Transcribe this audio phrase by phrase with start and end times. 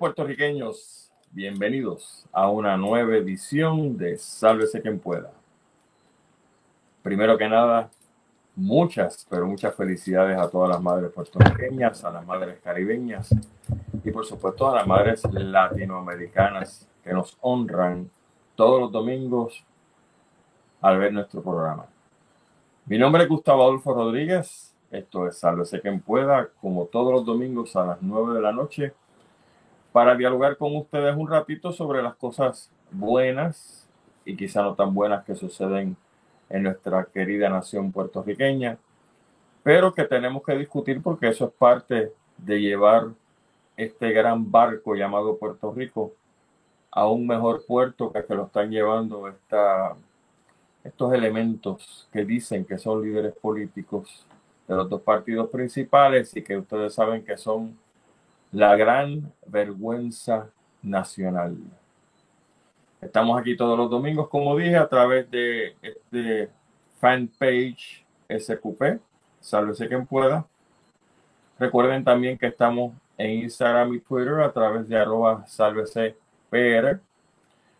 [0.00, 5.30] puertorriqueños, bienvenidos a una nueva edición de Sálvese quien pueda.
[7.02, 7.90] Primero que nada,
[8.56, 13.28] muchas, pero muchas felicidades a todas las madres puertorriqueñas, a las madres caribeñas
[14.02, 18.10] y por supuesto a las madres latinoamericanas que nos honran
[18.54, 19.62] todos los domingos
[20.80, 21.84] al ver nuestro programa.
[22.86, 27.76] Mi nombre es Gustavo Adolfo Rodríguez, esto es Sálvese quien pueda, como todos los domingos
[27.76, 28.94] a las 9 de la noche
[29.92, 33.88] para dialogar con ustedes un ratito sobre las cosas buenas
[34.24, 35.96] y quizá no tan buenas que suceden
[36.48, 38.78] en nuestra querida nación puertorriqueña,
[39.62, 43.08] pero que tenemos que discutir porque eso es parte de llevar
[43.76, 46.12] este gran barco llamado Puerto Rico
[46.90, 49.28] a un mejor puerto que, que lo están llevando
[50.82, 54.26] estos elementos que dicen que son líderes políticos
[54.66, 57.76] de los dos partidos principales y que ustedes saben que son
[58.52, 60.50] la gran vergüenza
[60.82, 61.56] nacional.
[63.00, 66.50] Estamos aquí todos los domingos, como dije, a través de este
[67.00, 69.00] fanpage SQP,
[69.40, 70.46] sálvese quien pueda.
[71.58, 76.16] Recuerden también que estamos en Instagram y Twitter a través de arroba sálvese
[76.50, 77.00] PR.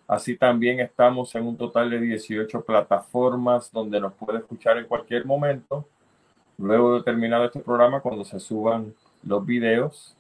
[0.07, 5.25] Así también estamos en un total de 18 plataformas donde nos puede escuchar en cualquier
[5.25, 5.87] momento.
[6.59, 10.17] Luego de terminado este programa, cuando se suban los videos,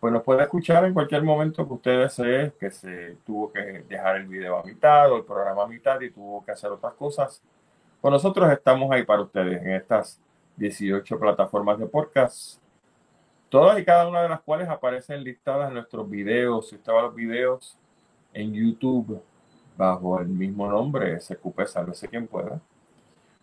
[0.00, 4.16] pues nos puede escuchar en cualquier momento que usted desee, que se tuvo que dejar
[4.16, 7.42] el video a mitad o el programa a mitad y tuvo que hacer otras cosas.
[8.00, 10.20] Pues nosotros estamos ahí para ustedes en estas
[10.56, 12.60] 18 plataformas de podcast,
[13.48, 16.68] todas y cada una de las cuales aparecen listadas en nuestros videos.
[16.68, 17.76] Si usted los videos
[18.32, 19.20] en YouTube
[19.76, 22.60] bajo el mismo nombre, SQP, sálvese quien pueda,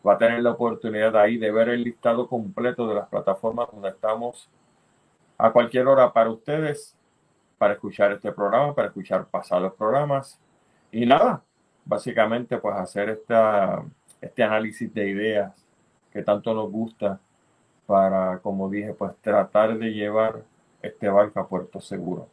[0.08, 3.90] va a tener la oportunidad ahí de ver el listado completo de las plataformas donde
[3.90, 4.50] estamos
[5.38, 6.95] a cualquier hora para ustedes,
[7.58, 10.39] para escuchar este programa, para escuchar pasados programas.
[10.91, 11.41] Y nada,
[11.83, 13.84] básicamente pues hacer esta,
[14.22, 15.53] este análisis de ideas
[16.12, 17.19] que tanto nos gusta
[17.85, 20.41] para, como dije, pues tratar de llevar
[20.81, 22.28] este barco a puerto seguro.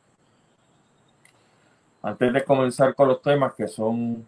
[2.02, 4.26] Antes de comenzar con los temas que son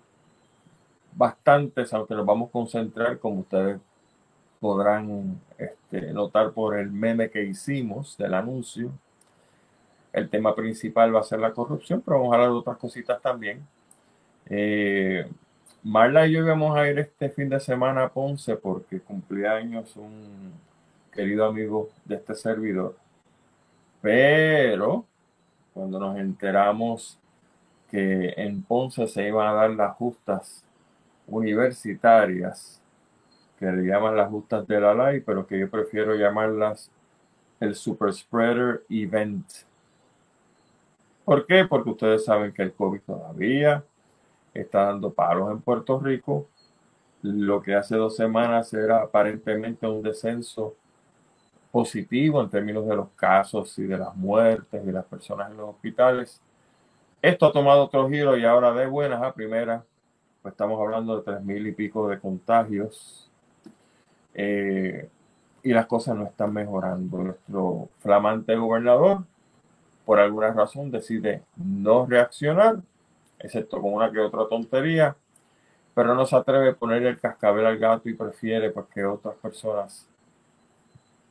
[1.13, 3.81] bastantes, aunque nos vamos a concentrar, como ustedes
[4.65, 8.93] podrán este, notar por el meme que hicimos del anuncio.
[10.11, 13.21] El tema principal va a ser la corrupción, pero vamos a hablar de otras cositas
[13.21, 13.63] también.
[14.47, 15.31] Eh,
[15.83, 19.95] Marla y yo íbamos a ir este fin de semana a Ponce porque cumplía años
[19.97, 20.55] un
[21.13, 22.97] querido amigo de este servidor.
[24.01, 25.05] Pero
[25.75, 27.19] cuando nos enteramos
[27.91, 30.65] que en Ponce se iban a dar las justas
[31.27, 32.81] universitarias,
[33.65, 36.91] que le llaman las justas de la ley, pero que yo prefiero llamarlas
[37.61, 39.47] el Super Spreader Event.
[41.25, 41.65] ¿Por qué?
[41.65, 43.83] Porque ustedes saben que el COVID todavía
[44.53, 46.47] está dando paros en Puerto Rico.
[47.23, 50.75] Lo que hace dos semanas era aparentemente un descenso
[51.73, 55.71] positivo en términos de los casos y de las muertes y las personas en los
[55.71, 56.41] hospitales.
[57.23, 59.83] Esto ha tomado otro giro y ahora de buenas a primeras,
[60.43, 63.31] pues estamos hablando de tres mil y pico de contagios
[64.35, 65.09] eh,
[65.63, 67.19] y las cosas no están mejorando.
[67.19, 69.25] Nuestro flamante gobernador,
[70.05, 72.77] por alguna razón, decide no reaccionar,
[73.39, 75.17] excepto con una que otra tontería,
[75.95, 79.37] pero no se atreve a poner el cascabel al gato y prefiere pues, que otras
[79.37, 80.09] personas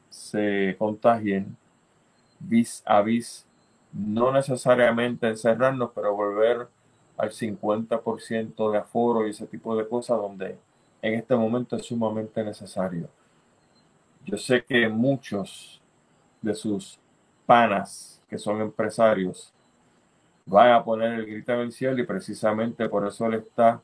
[0.09, 1.57] se contagien
[2.39, 3.45] vis a vis,
[3.91, 6.67] no necesariamente encerrarnos, pero volver
[7.17, 10.57] al 50% de aforo y ese tipo de cosas donde
[11.03, 13.09] en este momento es sumamente necesario.
[14.25, 15.81] Yo sé que muchos
[16.41, 16.97] de sus
[17.45, 19.53] panas que son empresarios
[20.45, 23.81] van a poner el grito en el cielo y precisamente por eso él está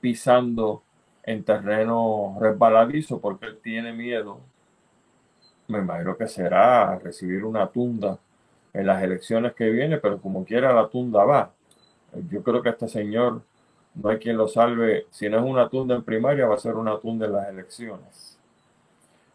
[0.00, 0.82] pisando
[1.22, 4.40] en terreno resbaladizo porque él tiene miedo.
[5.68, 8.18] Me imagino que será recibir una tunda
[8.72, 11.52] en las elecciones que vienen, pero como quiera la tunda va.
[12.28, 13.42] Yo creo que este señor
[13.94, 15.06] no hay quien lo salve.
[15.10, 18.38] Si no es una tunda en primaria, va a ser una tunda en las elecciones.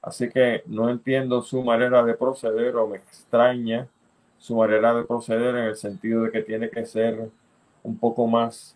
[0.02, 3.88] Así que no entiendo su manera de proceder o me extraña
[4.38, 7.30] su manera de proceder en el sentido de que tiene que ser
[7.84, 8.76] un poco más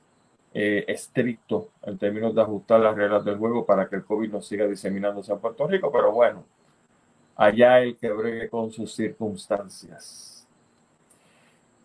[0.54, 4.42] eh, estricto en términos de ajustar las reglas del juego para que el COVID no
[4.42, 5.92] siga diseminándose a Puerto Rico.
[5.92, 6.44] Pero bueno,
[7.36, 10.33] allá el que bregue con sus circunstancias.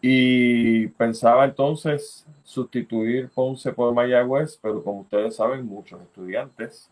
[0.01, 6.89] Y pensaba entonces sustituir Ponce por Mayagüez, pero como ustedes saben, muchos estudiantes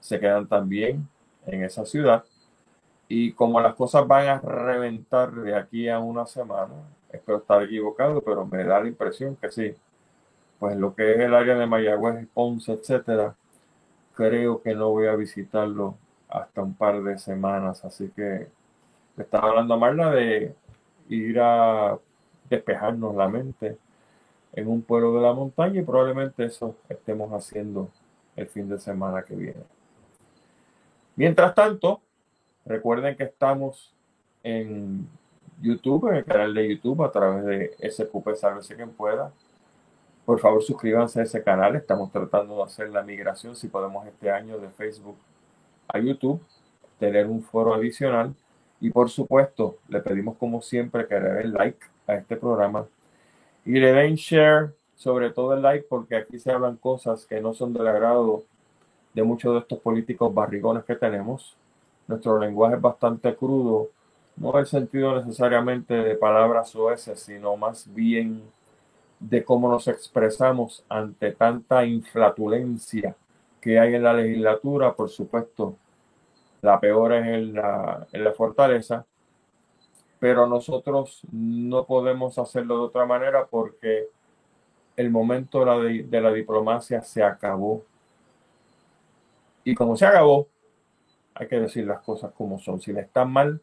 [0.00, 1.08] se quedan también
[1.46, 2.24] en esa ciudad.
[3.08, 6.74] Y como las cosas van a reventar de aquí a una semana,
[7.12, 9.74] espero estar equivocado, pero me da la impresión que sí.
[10.58, 13.36] Pues lo que es el área de Mayagüez, Ponce, etcétera,
[14.14, 15.96] creo que no voy a visitarlo
[16.28, 17.84] hasta un par de semanas.
[17.84, 18.48] Así que
[19.16, 20.54] estaba hablando a Marla de
[21.08, 21.98] ir a
[22.48, 23.78] despejarnos la mente
[24.52, 27.90] en un pueblo de la montaña y probablemente eso estemos haciendo
[28.36, 29.62] el fin de semana que viene.
[31.14, 32.00] Mientras tanto,
[32.64, 33.92] recuerden que estamos
[34.42, 35.08] en
[35.60, 39.32] YouTube, en el canal de YouTube a través de SQP Sálvese quien pueda.
[40.24, 41.76] Por favor, suscríbanse a ese canal.
[41.76, 45.16] Estamos tratando de hacer la migración, si podemos, este año de Facebook
[45.88, 46.42] a YouTube,
[46.98, 48.34] tener un foro adicional.
[48.80, 52.86] Y por supuesto, le pedimos como siempre que le den like a este programa
[53.64, 57.52] y le den share, sobre todo el like, porque aquí se hablan cosas que no
[57.52, 58.44] son del agrado
[59.12, 61.56] de muchos de estos políticos barrigones que tenemos.
[62.06, 63.90] Nuestro lenguaje es bastante crudo,
[64.36, 68.42] no el sentido necesariamente de palabras oeces, sino más bien
[69.18, 73.16] de cómo nos expresamos ante tanta inflatulencia
[73.60, 74.94] que hay en la legislatura.
[74.94, 75.76] Por supuesto,
[76.62, 79.04] la peor es en la, en la fortaleza
[80.26, 84.08] pero nosotros no podemos hacerlo de otra manera porque
[84.96, 87.84] el momento de la, diplomacia se acabó.
[89.62, 90.48] Y como se acabó,
[91.32, 92.80] hay que decir las cosas como son.
[92.80, 93.60] Si le están mal,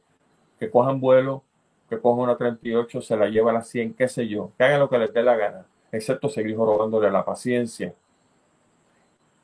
[0.57, 1.44] que cojan vuelo,
[1.89, 4.80] que cojan una 38, se la lleva a la 100, qué sé yo, que hagan
[4.80, 7.94] lo que les dé la gana, excepto seguir robándole la paciencia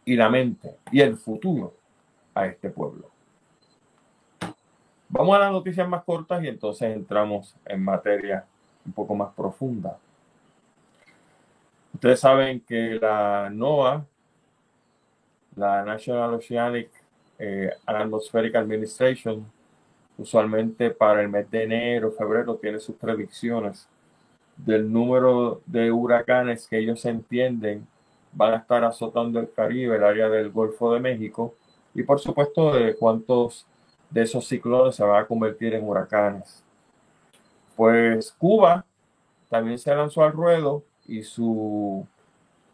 [0.05, 1.73] y la mente y el futuro
[2.33, 3.18] a este pueblo.
[5.09, 8.45] Vamos a las noticias más cortas y entonces entramos en materia
[8.85, 9.97] un poco más profunda.
[11.93, 14.05] Ustedes saben que la NOAA,
[15.55, 16.89] la National Oceanic
[17.39, 19.45] eh, Atmospheric Administration,
[20.17, 23.87] usualmente para el mes de enero, febrero, tiene sus predicciones
[24.55, 27.87] del número de huracanes que ellos entienden
[28.31, 31.55] van a estar azotando el Caribe, el área del Golfo de México,
[31.93, 33.65] y por supuesto de cuántos
[34.09, 36.63] de esos ciclones se va a convertir en huracanes.
[37.75, 38.85] Pues Cuba
[39.49, 42.05] también se lanzó al ruedo y su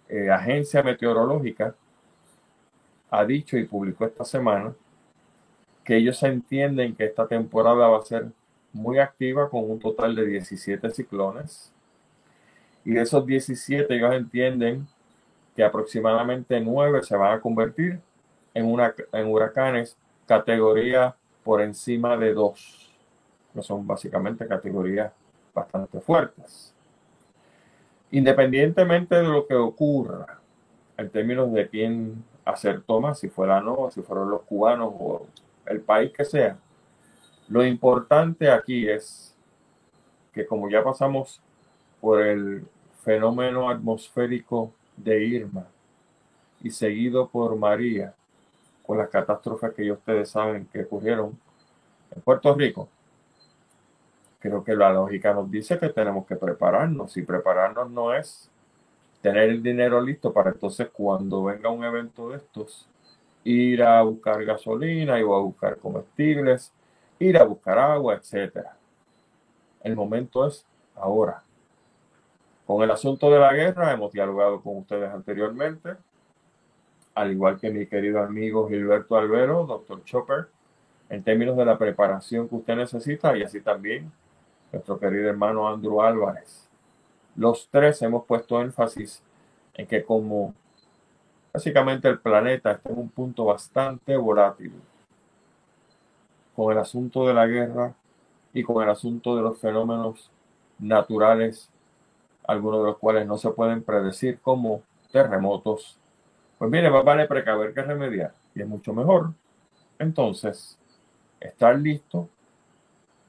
[0.10, 1.76] eh, agencia meteorológica
[3.10, 4.74] ha dicho y publicó esta semana
[5.84, 8.28] que ellos entienden que esta temporada va a ser
[8.74, 11.72] muy activa con un total de 17 ciclones.
[12.84, 14.88] Y de esos 17 ellos entienden
[15.56, 18.00] que aproximadamente 9 se van a convertir
[18.54, 19.96] en, una, en huracanes
[20.28, 21.16] categoría
[21.46, 22.92] por encima de dos,
[23.54, 25.14] que son básicamente categorías
[25.54, 26.74] bastante fuertes.
[28.10, 30.40] Independientemente de lo que ocurra
[30.98, 35.28] en términos de quién hacer tomas, si fuera no, si fueron los cubanos o
[35.68, 36.58] el país que sea,
[37.48, 39.38] lo importante aquí es
[40.34, 41.42] que como ya pasamos
[42.02, 42.66] por el
[43.04, 45.68] fenómeno atmosférico de Irma
[46.64, 48.16] y seguido por María,
[48.86, 51.38] con las catástrofes que ustedes saben que ocurrieron
[52.16, 52.90] en Puerto Rico,
[54.40, 57.18] creo que la lógica nos dice que tenemos que prepararnos.
[57.18, 58.50] Y prepararnos no es
[59.22, 62.88] tener el dinero listo para entonces cuando venga un evento de estos,
[63.44, 66.72] ir a buscar gasolina, ir a buscar comestibles,
[67.18, 68.68] ir a buscar agua, etc.
[69.84, 70.66] El momento es
[70.96, 71.42] ahora.
[72.68, 75.96] Con el asunto de la guerra hemos dialogado con ustedes anteriormente
[77.16, 80.48] al igual que mi querido amigo Gilberto Albero, doctor Chopper,
[81.10, 84.12] en términos de la preparación que usted necesita y así también
[84.72, 86.68] nuestro querido hermano Andrew Álvarez.
[87.36, 89.24] Los tres hemos puesto énfasis
[89.74, 90.54] en que como
[91.54, 94.74] básicamente el planeta está en un punto bastante volátil
[96.56, 97.94] con el asunto de la guerra
[98.54, 100.32] y con el asunto de los fenómenos
[100.80, 101.70] naturales,
[102.46, 104.82] algunos de los cuales no se pueden predecir como
[105.12, 105.98] terremotos,
[106.58, 108.34] pues mire, más vale precaver que remediar.
[108.54, 109.34] Y es mucho mejor.
[110.00, 110.78] Entonces,
[111.40, 112.30] estar listo,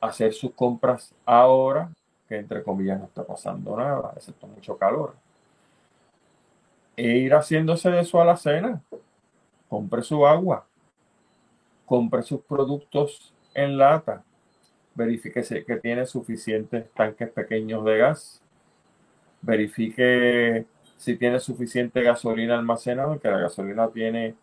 [0.01, 1.91] hacer sus compras ahora,
[2.29, 5.15] que entre comillas no está pasando nada, excepto mucho calor.
[6.97, 8.83] E ir haciéndose de su alacena.
[9.69, 10.67] Compre su agua.
[11.85, 14.25] Compre sus productos en lata.
[14.95, 18.43] Verifíquese que tiene suficientes tanques pequeños de gas.
[19.43, 24.35] Verifique si tiene suficiente gasolina almacenada, que la gasolina tiene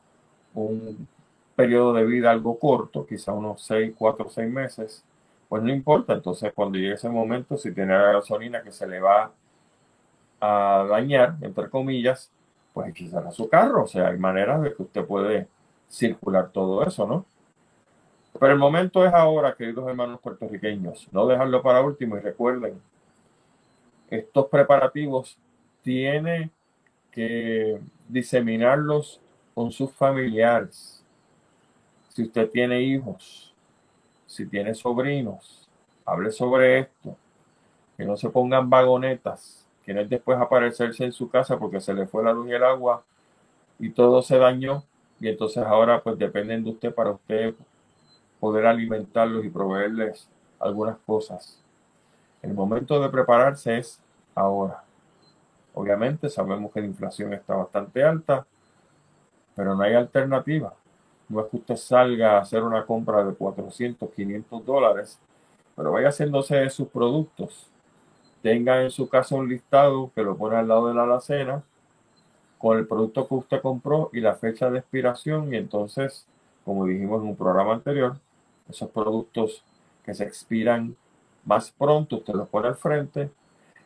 [0.53, 1.07] un
[1.55, 5.03] periodo de vida algo corto, quizá unos 6, 4, 6 meses,
[5.49, 6.13] pues no importa.
[6.13, 9.31] Entonces, cuando llegue ese momento, si tiene la gasolina que se le va
[10.39, 12.31] a dañar, entre comillas,
[12.73, 13.83] pues a su carro.
[13.83, 15.47] O sea, hay maneras de que usted puede
[15.87, 17.25] circular todo eso, ¿no?
[18.39, 21.07] Pero el momento es ahora, queridos hermanos puertorriqueños.
[21.11, 22.81] No dejarlo para último y recuerden
[24.09, 25.37] estos preparativos
[25.83, 26.49] tiene
[27.11, 29.21] que diseminarlos
[29.53, 31.03] con sus familiares.
[32.09, 33.53] Si usted tiene hijos,
[34.25, 35.67] si tiene sobrinos,
[36.05, 37.15] hable sobre esto.
[37.95, 41.93] Que no se pongan vagonetas, que no es después aparecerse en su casa porque se
[41.93, 43.03] le fue la luz y el agua
[43.77, 44.83] y todo se dañó.
[45.19, 47.53] Y entonces ahora pues dependen de usted para usted
[48.39, 50.27] poder alimentarlos y proveerles
[50.59, 51.61] algunas cosas.
[52.41, 54.01] El momento de prepararse es
[54.35, 54.83] ahora.
[55.73, 58.45] Obviamente sabemos que la inflación está bastante alta,
[59.55, 60.73] pero no hay alternativa.
[61.29, 65.19] No es que usted salga a hacer una compra de 400, 500 dólares,
[65.75, 67.67] pero vaya haciéndose de sus productos.
[68.41, 71.63] Tenga en su casa un listado que lo pone al lado de la alacena
[72.57, 76.25] con el producto que usted compró y la fecha de expiración y entonces,
[76.63, 78.17] como dijimos en un programa anterior,
[78.69, 79.63] esos productos
[80.05, 80.95] que se expiran
[81.45, 83.29] más pronto, usted los pone al frente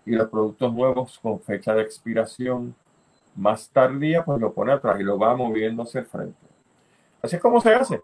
[0.08, 2.74] y los productos nuevos con fecha de expiración
[3.36, 6.48] más tardía, pues lo pone atrás y lo va moviendo hacia el frente.
[7.22, 8.02] Así es como se hace.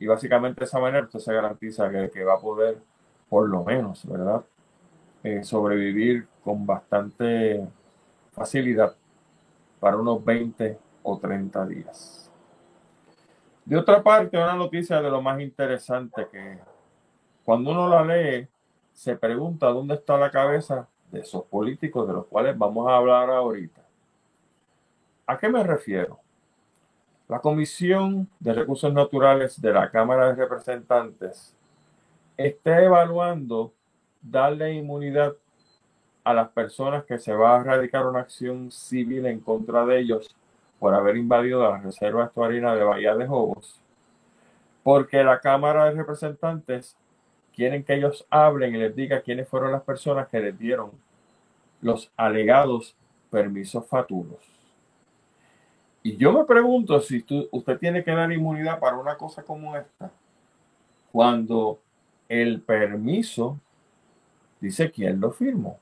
[0.00, 2.78] Y básicamente de esa manera usted se garantiza que, va a poder,
[3.28, 4.44] por lo menos, ¿verdad?
[5.22, 7.64] Eh, sobrevivir con bastante
[8.32, 8.96] facilidad
[9.78, 12.32] para unos 20 o 30 días.
[13.64, 16.58] De otra parte, una noticia de lo más interesante que
[17.44, 18.48] cuando uno la lee,
[18.92, 23.30] se pregunta dónde está la cabeza de esos políticos de los cuales vamos a hablar
[23.30, 23.80] ahorita.
[25.26, 26.18] ¿A qué me refiero?
[27.28, 31.54] La Comisión de Recursos Naturales de la Cámara de Representantes
[32.36, 33.72] está evaluando
[34.20, 35.34] darle inmunidad
[36.24, 40.34] a las personas que se va a radicar una acción civil en contra de ellos
[40.78, 43.80] por haber invadido la reserva estuarina de Bahía de Jobos,
[44.82, 46.96] porque la Cámara de Representantes
[47.54, 50.90] quieren que ellos hablen y les diga quiénes fueron las personas que les dieron
[51.84, 52.96] los alegados
[53.30, 54.38] permisos fatulos.
[56.02, 60.10] Y yo me pregunto si usted tiene que dar inmunidad para una cosa como esta,
[61.12, 61.78] cuando
[62.26, 63.60] el permiso
[64.60, 65.78] dice quién lo firmó.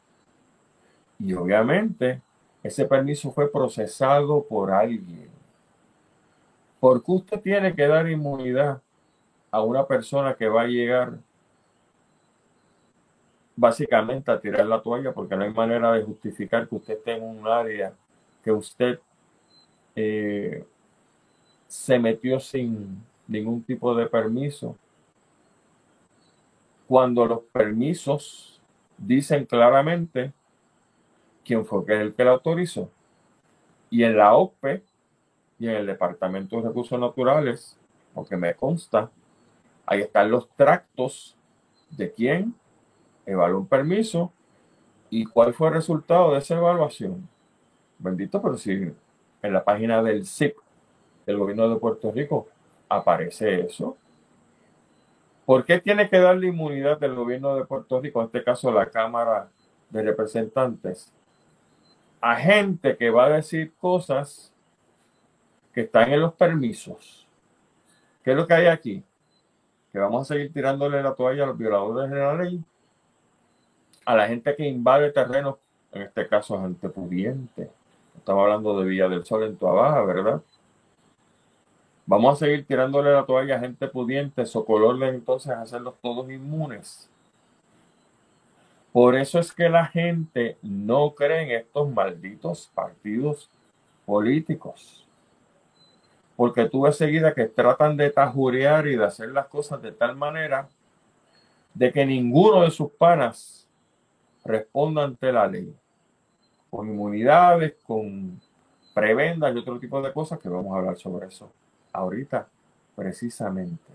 [1.20, 2.20] Y obviamente
[2.64, 5.30] ese permiso fue procesado por alguien.
[6.80, 8.82] ¿Por qué usted tiene que dar inmunidad
[9.52, 11.18] a una persona que va a llegar
[13.54, 17.24] básicamente a tirar la toalla porque no hay manera de justificar que usted esté en
[17.24, 17.94] un área
[18.42, 18.98] que usted
[19.94, 20.64] eh,
[21.66, 24.76] se metió sin ningún tipo de permiso.
[26.86, 28.60] Cuando los permisos
[28.98, 30.32] dicen claramente
[31.44, 32.90] quién fue el que la autorizó.
[33.90, 34.82] Y en la OPE
[35.58, 37.78] y en el Departamento de Recursos Naturales,
[38.14, 39.10] porque me consta,
[39.86, 41.36] ahí están los tractos
[41.90, 42.54] de quién
[43.26, 44.32] evaluó un permiso
[45.10, 47.28] y cuál fue el resultado de esa evaluación.
[47.98, 48.72] Bendito, pero si
[49.42, 50.56] en la página del CIP
[51.26, 52.48] del gobierno de Puerto Rico
[52.88, 53.96] aparece eso.
[55.44, 58.88] ¿Por qué tiene que darle inmunidad del gobierno de Puerto Rico, en este caso la
[58.88, 59.48] Cámara
[59.90, 61.12] de Representantes,
[62.20, 64.52] a gente que va a decir cosas
[65.74, 67.26] que están en los permisos?
[68.22, 69.02] ¿Qué es lo que hay aquí?
[69.92, 72.64] Que vamos a seguir tirándole la toalla a los violadores de la ley
[74.04, 75.56] a la gente que invade terrenos,
[75.92, 77.70] en este caso a gente pudiente.
[78.16, 80.42] Estamos hablando de Villa del Sol en Baja, ¿verdad?
[82.06, 87.08] Vamos a seguir tirándole la toalla a gente pudiente, socolorle entonces a hacerlos todos inmunes.
[88.92, 93.48] Por eso es que la gente no cree en estos malditos partidos
[94.04, 95.06] políticos.
[96.36, 100.16] Porque tú ves seguida que tratan de tajurear y de hacer las cosas de tal
[100.16, 100.68] manera
[101.72, 103.61] de que ninguno de sus panas
[104.44, 105.74] responda ante la ley,
[106.70, 108.40] con inmunidades, con
[108.94, 111.50] prebendas y otro tipo de cosas que vamos a hablar sobre eso
[111.92, 112.48] ahorita,
[112.96, 113.92] precisamente.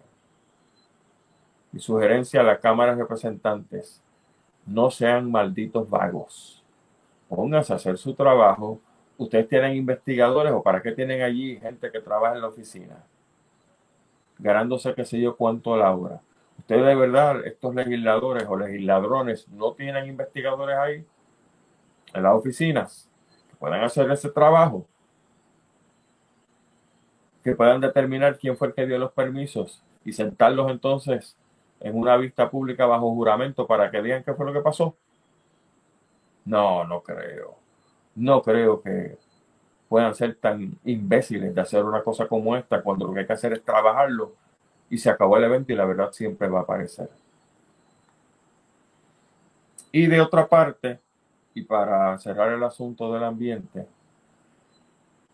[1.72, 4.02] Mi sugerencia a la Cámara de Representantes,
[4.66, 6.64] no sean malditos vagos.
[7.30, 8.80] Pónganse a hacer su trabajo.
[9.18, 13.04] Ustedes tienen investigadores o para qué tienen allí gente que trabaja en la oficina,
[14.38, 16.22] ganándose qué sé yo cuánto la hora.
[16.68, 21.06] ¿Ustedes de verdad, estos legisladores o legisladrones, no tienen investigadores ahí
[22.14, 23.10] en las oficinas
[23.50, 24.86] que puedan hacer ese trabajo?
[27.42, 31.38] Que puedan determinar quién fue el que dio los permisos y sentarlos entonces
[31.80, 34.94] en una vista pública bajo juramento para que digan qué fue lo que pasó?
[36.44, 37.56] No, no creo.
[38.14, 39.18] No creo que
[39.88, 43.32] puedan ser tan imbéciles de hacer una cosa como esta cuando lo que hay que
[43.32, 44.34] hacer es trabajarlo
[44.90, 47.10] y se acabó el evento y la verdad siempre va a aparecer.
[49.92, 51.00] Y de otra parte,
[51.54, 53.88] y para cerrar el asunto del ambiente,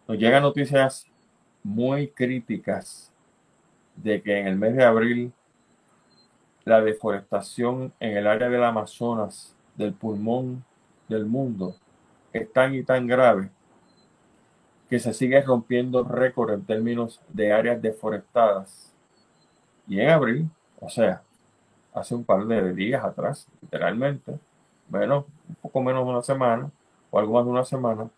[0.08, 1.06] nos llegan noticias
[1.64, 3.12] muy críticas
[3.96, 5.34] de que en el mes de abril
[6.66, 10.64] la deforestación en el área del Amazonas, del pulmón
[11.08, 11.76] del mundo,
[12.32, 13.50] es tan y tan grave
[14.90, 18.93] que se sigue rompiendo récord en términos de áreas deforestadas.
[19.88, 20.50] Y en abril,
[20.80, 21.22] o sea,
[21.94, 24.40] hace un par de días atrás, literalmente,
[24.88, 26.72] bueno, un poco menos de una semana,
[27.12, 28.10] o algo más de una semana,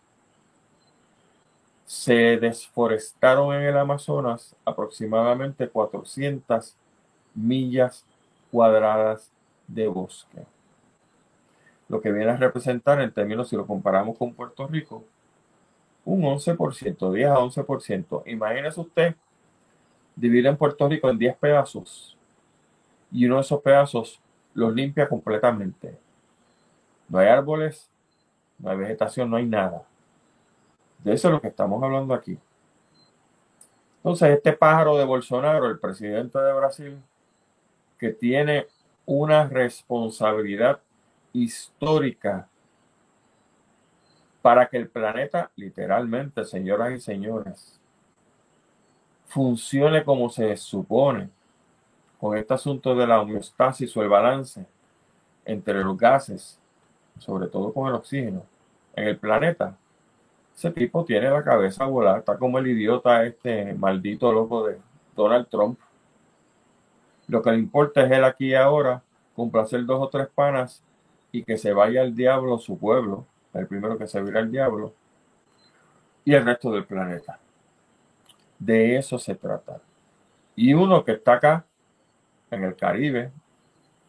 [1.84, 6.74] se desforestaron en el Amazonas aproximadamente 400
[7.34, 8.04] millas
[8.50, 9.30] cuadradas
[9.68, 10.44] de bosque.
[11.88, 15.04] Lo que viene a representar en términos, si lo comparamos con Puerto Rico,
[16.04, 18.22] un 11%, 10 a 11%.
[18.26, 19.16] Imagínese usted
[20.16, 22.16] dividir en Puerto Rico en 10 pedazos
[23.12, 24.20] y uno de esos pedazos
[24.54, 25.98] los limpia completamente.
[27.08, 27.88] No hay árboles,
[28.58, 29.84] no hay vegetación, no hay nada.
[31.04, 32.38] De eso es lo que estamos hablando aquí.
[33.98, 36.98] Entonces, este pájaro de Bolsonaro, el presidente de Brasil,
[37.98, 38.66] que tiene
[39.04, 40.80] una responsabilidad
[41.32, 42.48] histórica
[44.42, 47.80] para que el planeta, literalmente, señoras y señores,
[49.26, 51.28] funcione como se supone
[52.18, 54.64] con este asunto de la homeostasis o el balance
[55.44, 56.58] entre los gases,
[57.18, 58.44] sobre todo con el oxígeno,
[58.94, 59.76] en el planeta.
[60.56, 64.78] Ese tipo tiene la cabeza volada, está como el idiota este maldito loco de
[65.14, 65.78] Donald Trump.
[67.28, 69.02] Lo que le importa es él aquí y ahora,
[69.34, 70.82] complacer dos o tres panas
[71.30, 74.94] y que se vaya al diablo su pueblo, el primero que se vira al diablo,
[76.24, 77.38] y el resto del planeta.
[78.58, 79.80] De eso se trata.
[80.54, 81.66] Y uno que está acá,
[82.50, 83.32] en el Caribe,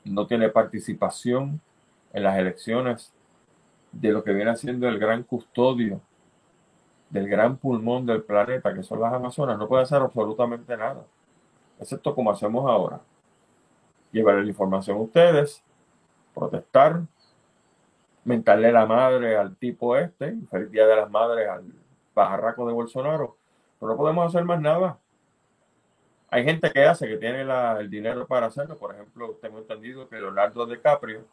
[0.06, 1.60] no tiene participación
[2.14, 3.14] en las elecciones
[3.92, 6.02] de lo que viene siendo el gran custodio
[7.10, 11.06] del gran pulmón del planeta, que son las Amazonas, no puede hacer absolutamente nada,
[11.80, 13.02] excepto como hacemos ahora.
[14.12, 15.64] Llevar la información a ustedes,
[16.34, 17.02] protestar,
[18.24, 21.64] mentarle la madre al tipo este, feliz día de las madres al
[22.14, 23.37] pajarraco de Bolsonaro,
[23.82, 24.98] no podemos hacer más nada.
[26.30, 28.78] Hay gente que hace, que tiene el dinero para hacerlo.
[28.78, 31.26] Por ejemplo, tengo entendido que Leonardo DiCaprio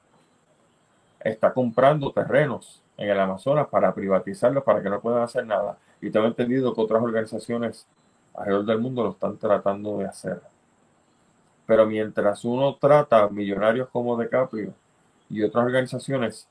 [1.20, 5.78] está comprando terrenos en el Amazonas para privatizarlos para que no puedan hacer nada.
[6.00, 7.88] Y tengo entendido que otras organizaciones
[8.34, 10.40] alrededor del mundo lo están tratando de hacer.
[11.66, 14.74] Pero mientras uno trata millonarios como DiCaprio
[15.30, 16.46] y otras organizaciones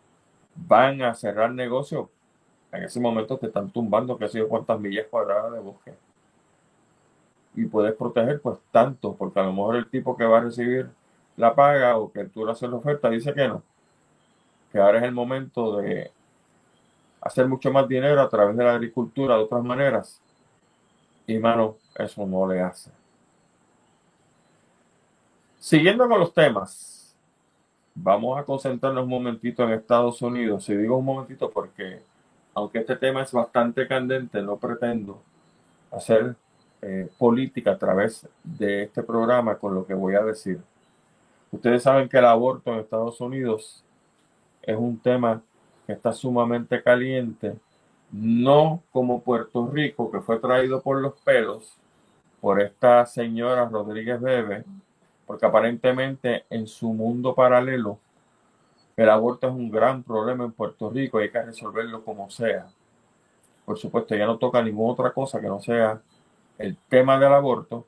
[0.55, 2.09] van a cerrar negocios,
[2.73, 5.93] en ese momento te están tumbando que sé yo cuántas millas cuadradas de bosque.
[7.55, 10.89] Y puedes proteger pues tanto, porque a lo mejor el tipo que va a recibir
[11.37, 13.61] la paga o que tú le haces la oferta dice que no.
[14.71, 16.11] Que ahora es el momento de
[17.21, 20.19] hacer mucho más dinero a través de la agricultura de otras maneras.
[21.27, 22.91] Y mano, eso no le hace.
[25.59, 27.15] Siguiendo con los temas,
[27.95, 30.67] vamos a concentrarnos un momentito en Estados Unidos.
[30.69, 32.01] Y digo un momentito porque,
[32.53, 35.21] aunque este tema es bastante candente, no pretendo
[35.91, 36.35] hacer
[36.81, 40.59] eh, política a través de este programa con lo que voy a decir.
[41.51, 43.83] Ustedes saben que el aborto en Estados Unidos
[44.61, 45.41] es un tema
[45.85, 47.55] que está sumamente caliente,
[48.11, 51.77] no como Puerto Rico, que fue traído por los pelos
[52.41, 54.65] por esta señora Rodríguez Bebe,
[55.25, 57.99] porque aparentemente en su mundo paralelo
[58.95, 62.67] el aborto es un gran problema en Puerto Rico y hay que resolverlo como sea.
[63.65, 66.01] Por supuesto, ya no toca ninguna otra cosa que no sea
[66.57, 67.87] el tema del aborto,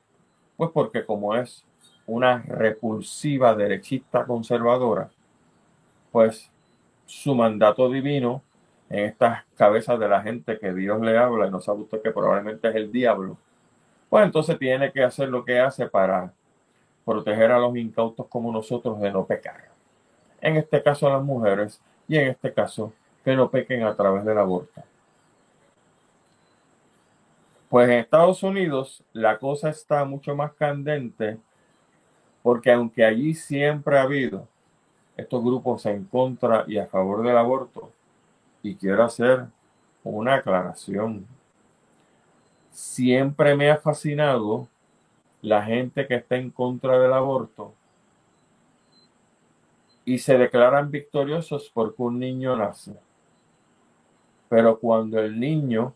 [0.56, 1.64] pues porque como es
[2.06, 5.10] una repulsiva derechista conservadora,
[6.10, 6.50] pues
[7.04, 8.42] su mandato divino
[8.88, 12.10] en estas cabezas de la gente que Dios le habla y no sabe usted que
[12.10, 13.36] probablemente es el diablo,
[14.08, 16.32] pues entonces tiene que hacer lo que hace para
[17.04, 19.75] proteger a los incautos como nosotros de no pecar.
[20.46, 22.92] En este caso a las mujeres y en este caso
[23.24, 24.80] que no pequen a través del aborto.
[27.68, 31.36] Pues en Estados Unidos la cosa está mucho más candente
[32.44, 34.46] porque aunque allí siempre ha habido
[35.16, 37.90] estos grupos en contra y a favor del aborto.
[38.62, 39.46] Y quiero hacer
[40.04, 41.26] una aclaración.
[42.70, 44.68] Siempre me ha fascinado
[45.42, 47.74] la gente que está en contra del aborto
[50.06, 52.92] y se declaran victoriosos porque un niño nace.
[54.48, 55.92] Pero cuando el niño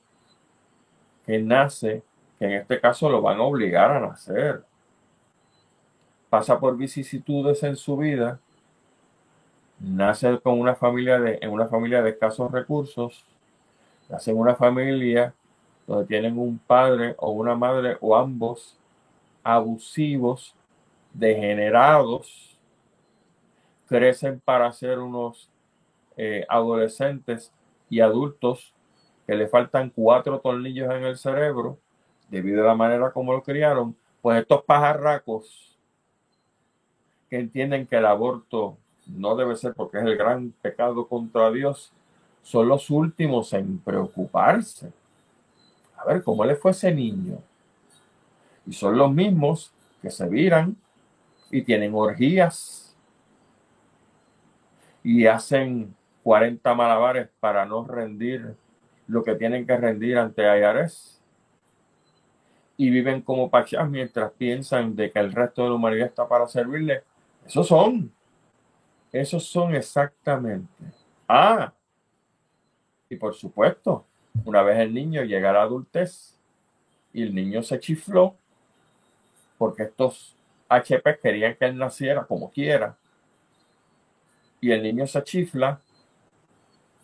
[1.24, 2.02] que nace,
[2.36, 4.64] que en este caso lo van a obligar a nacer,
[6.28, 8.40] pasa por vicisitudes en su vida,
[9.78, 13.24] nace con una familia de, en una familia de escasos recursos,
[14.08, 15.32] nace en una familia
[15.86, 18.76] donde tienen un padre o una madre o ambos
[19.44, 20.52] abusivos,
[21.14, 22.49] degenerados,
[23.90, 25.50] crecen para ser unos
[26.16, 27.52] eh, adolescentes
[27.90, 28.72] y adultos
[29.26, 31.76] que le faltan cuatro tornillos en el cerebro
[32.28, 35.76] debido a la manera como lo criaron, pues estos pajarracos
[37.28, 38.76] que entienden que el aborto
[39.08, 41.92] no debe ser porque es el gran pecado contra Dios,
[42.44, 44.92] son los últimos en preocuparse.
[45.96, 47.38] A ver, ¿cómo le fue ese niño?
[48.64, 50.76] Y son los mismos que se viran
[51.50, 52.89] y tienen orgías
[55.02, 58.54] y hacen 40 malabares para no rendir
[59.06, 61.20] lo que tienen que rendir ante Ayares
[62.76, 66.46] y viven como pachas mientras piensan de que el resto de la humanidad está para
[66.46, 67.02] servirle.
[67.46, 68.12] Esos son.
[69.12, 70.84] Esos son exactamente.
[71.28, 71.72] Ah,
[73.08, 74.06] y por supuesto,
[74.44, 76.38] una vez el niño llega a la adultez
[77.12, 78.36] y el niño se chifló
[79.58, 80.36] porque estos
[80.68, 82.96] HP querían que él naciera como quiera.
[84.60, 85.80] Y el niño se chifla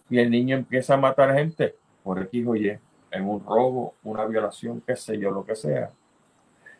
[0.09, 2.79] y el niño empieza a matar gente por X o Y,
[3.11, 5.91] en un robo, una violación, qué sé yo, lo que sea.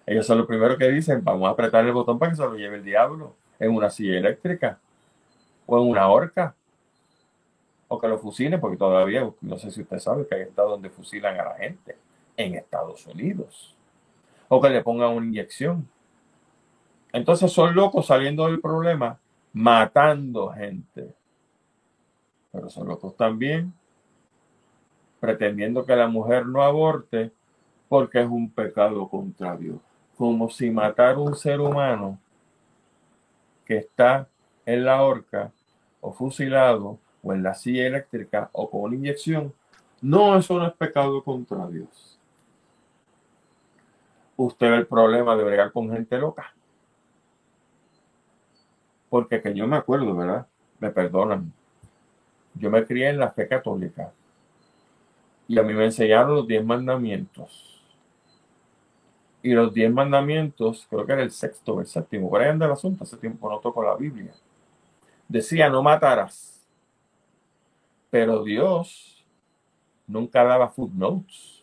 [0.07, 2.55] Ellos son los primeros que dicen, vamos a apretar el botón para que se lo
[2.55, 4.79] lleve el diablo en una silla eléctrica
[5.67, 6.55] o en una horca
[7.89, 10.91] o que lo fusilen, porque todavía, no sé si usted sabe que hay estados donde
[10.91, 11.97] fusilan a la gente
[12.37, 13.75] en Estados Unidos,
[14.49, 15.89] o que le pongan una inyección.
[17.13, 19.19] Entonces son locos saliendo del problema,
[19.57, 21.15] matando gente.
[22.53, 23.73] Pero son locos también
[25.19, 27.33] pretendiendo que la mujer no aborte
[27.89, 29.79] porque es un pecado contra Dios.
[30.19, 32.21] Como si matar un ser humano
[33.65, 34.29] que está
[34.67, 35.51] en la horca
[36.03, 39.55] o fusilado o en la silla eléctrica o con una inyección,
[40.03, 42.21] no, eso no es pecado contra Dios.
[44.37, 46.53] Usted ve el problema de bregar con gente loca.
[49.09, 50.47] Porque que yo me acuerdo, ¿verdad?
[50.81, 51.53] Me perdonan.
[52.55, 54.13] Yo me crié en la fe católica.
[55.49, 57.83] Y a mí me enseñaron los diez mandamientos.
[59.43, 62.73] Y los diez mandamientos, creo que era el sexto el séptimo, por ahí anda el
[62.73, 64.33] asunto, hace tiempo no toco la Biblia.
[65.29, 66.57] Decía, no matarás
[68.11, 69.25] pero Dios
[70.07, 71.63] nunca daba footnotes,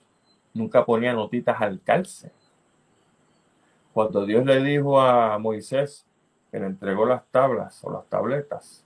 [0.53, 2.31] nunca ponía notitas al calce.
[3.93, 6.05] Cuando Dios le dijo a Moisés
[6.53, 8.85] que le entregó las tablas o las tabletas,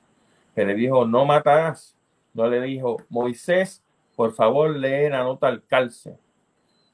[0.56, 1.97] que le dijo no matarás,
[2.34, 3.84] no le dijo Moisés,
[4.15, 6.17] por favor lee la nota al calce,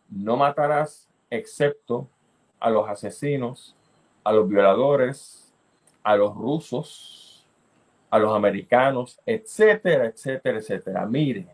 [0.10, 2.10] no matarás excepto
[2.60, 3.76] a los asesinos,
[4.24, 5.54] a los violadores,
[6.02, 7.46] a los rusos,
[8.10, 11.06] a los americanos, etcétera, etcétera, etcétera.
[11.06, 11.50] Mire,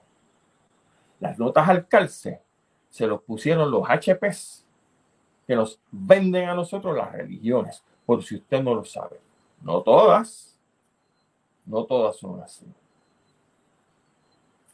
[1.20, 2.42] las notas al calce
[2.90, 4.66] se los pusieron los HPs
[5.46, 9.20] que nos venden a nosotros las religiones, por si usted no lo sabe.
[9.62, 10.58] No todas,
[11.64, 12.66] no todas son así.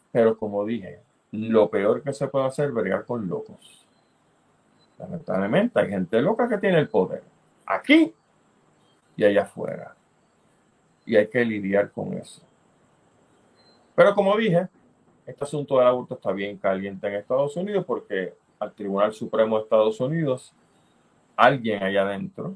[0.09, 1.01] Pero como dije,
[1.33, 3.85] lo peor que se puede hacer es bregar con locos.
[4.97, 7.23] Lamentablemente hay gente loca que tiene el poder,
[7.65, 8.13] aquí
[9.17, 9.93] y allá afuera
[11.05, 12.41] y hay que lidiar con eso.
[13.95, 14.69] Pero como dije,
[15.25, 19.63] este asunto del aborto está bien caliente en Estados Unidos porque al Tribunal Supremo de
[19.63, 20.53] Estados Unidos,
[21.35, 22.55] alguien allá adentro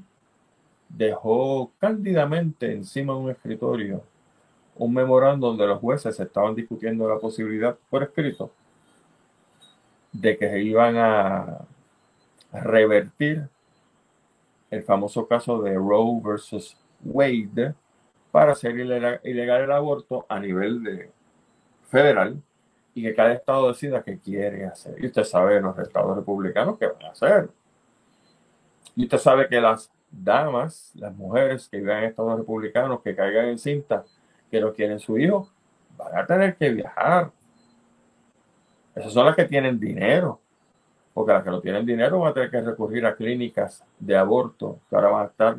[0.89, 4.03] dejó cándidamente encima de un escritorio
[4.79, 8.51] un memorándum donde los jueces estaban discutiendo la posibilidad por escrito
[10.13, 11.59] de que se iban a
[12.53, 13.47] revertir
[14.71, 17.75] el famoso caso de Roe versus Wade,
[18.31, 21.11] para hacer ilegal, el aborto a nivel de
[21.89, 22.41] federal
[22.93, 24.95] y que cada estado decida qué quiere hacer.
[24.99, 27.49] Y usted sabe los estados republicanos qué van a hacer.
[28.95, 33.49] Y usted sabe que las damas, las mujeres que viven en estados republicanos, que caigan
[33.49, 34.05] en cinta,
[34.49, 35.49] que no quieren su hijo,
[35.97, 37.31] van a tener que viajar.
[38.95, 40.39] Esas son las que tienen dinero.
[41.13, 44.79] Porque las que no tienen dinero van a tener que recurrir a clínicas de aborto
[44.89, 45.57] que ahora van a estar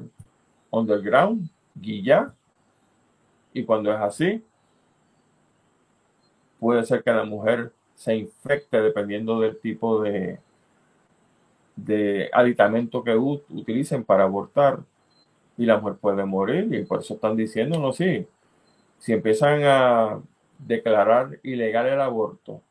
[0.71, 2.33] underground, guilla,
[3.53, 4.45] y cuando es así,
[6.59, 10.39] puede ser que la mujer se infecte dependiendo del tipo de,
[11.85, 14.81] de aditamento que utilicen para abortar.
[15.57, 18.27] Y la mujer puede morir y por eso están diciendo, no, si
[19.07, 20.21] empiezan a
[20.59, 22.63] declarar ilegal el aborto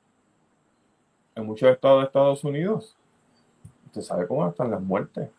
[1.36, 2.96] en muchos estados de Estados Unidos,
[3.88, 5.30] usted sabe cómo están las muertes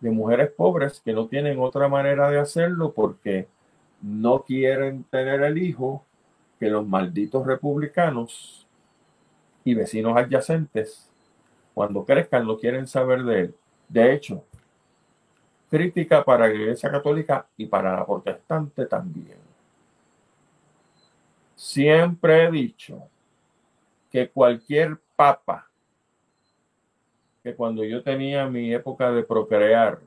[0.00, 3.48] de mujeres pobres que no tienen otra manera de hacerlo porque
[4.00, 6.04] no quieren tener el hijo
[6.58, 8.66] que los malditos republicanos
[9.64, 11.07] y vecinos adyacentes,
[11.78, 13.54] cuando crezcan, no quieren saber de él.
[13.88, 14.42] De hecho,
[15.70, 19.38] crítica para la Iglesia Católica y para la protestante también.
[21.54, 23.00] Siempre he dicho
[24.10, 25.68] que cualquier papa,
[27.44, 30.00] que cuando yo tenía mi época de procrear,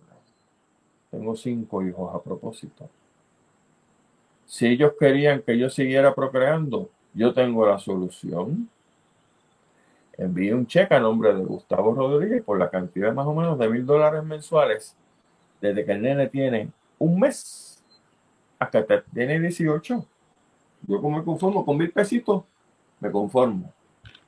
[1.09, 2.89] tengo cinco hijos a propósito,
[4.45, 8.69] si ellos querían que yo siguiera procreando, yo tengo la solución.
[10.21, 13.67] Envíe un cheque a nombre de Gustavo Rodríguez por la cantidad más o menos de
[13.67, 14.95] mil dólares mensuales
[15.59, 17.83] desde que el nene tiene un mes
[18.59, 20.05] hasta que tiene 18.
[20.87, 22.43] Yo como me conformo con mil pesitos,
[22.99, 23.73] me conformo.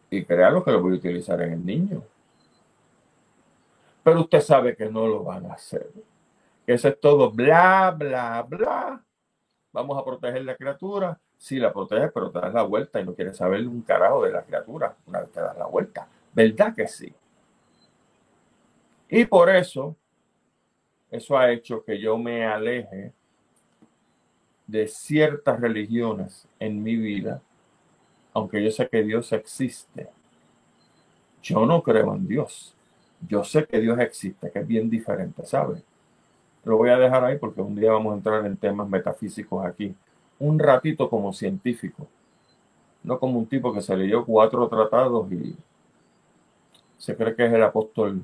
[0.09, 2.03] Y créalo que lo voy a utilizar en el niño.
[4.03, 5.91] Pero usted sabe que no lo van a hacer.
[6.65, 9.03] Eso es todo bla, bla, bla
[9.71, 11.19] vamos a proteger la criatura.
[11.43, 14.31] Sí, la proteges, pero te das la vuelta y no quieres saber un carajo de
[14.31, 16.07] la criatura una vez te das la vuelta.
[16.33, 17.13] ¿Verdad que sí?
[19.09, 19.93] Y por eso,
[21.11, 23.11] eso ha hecho que yo me aleje
[24.67, 27.41] de ciertas religiones en mi vida,
[28.33, 30.07] aunque yo sé que Dios existe.
[31.41, 32.73] Yo no creo en Dios.
[33.27, 35.83] Yo sé que Dios existe, que es bien diferente, ¿sabes?
[36.63, 39.93] Lo voy a dejar ahí porque un día vamos a entrar en temas metafísicos aquí.
[40.43, 42.05] Un ratito como científico.
[43.01, 45.55] No como un tipo que se leyó cuatro tratados y
[46.97, 48.21] se cree que es el apóstol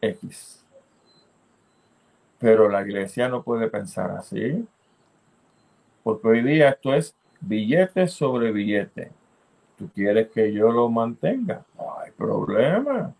[0.00, 0.64] X.
[2.40, 4.66] Pero la iglesia no puede pensar así.
[6.02, 9.12] Porque hoy día esto es billete sobre billete.
[9.78, 11.64] ¿Tú quieres que yo lo mantenga?
[11.78, 13.14] No hay problema.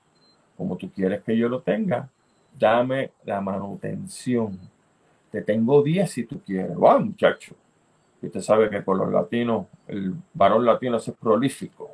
[0.57, 2.09] Como tú quieres que yo lo tenga,
[2.59, 4.59] dame la manutención.
[5.31, 6.77] Te tengo 10 si tú quieres.
[6.77, 7.55] Va, muchacho.
[8.25, 11.91] Y usted sabe que por los latinos, el varón latino es prolífico.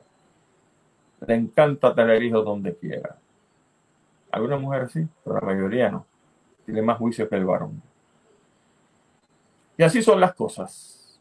[1.27, 3.19] Le encanta tener hijos donde quiera.
[4.31, 6.07] Alguna mujer sí, pero la mayoría no.
[6.65, 7.83] Tiene más juicio que el varón.
[9.77, 11.21] Y así son las cosas.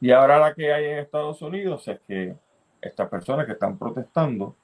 [0.00, 2.36] Y ahora la que hay en Estados Unidos es que
[2.80, 4.54] estas personas que están protestando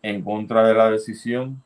[0.00, 1.62] en contra de la decisión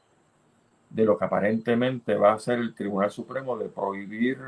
[0.91, 4.41] de lo que aparentemente va a ser el Tribunal Supremo de prohibir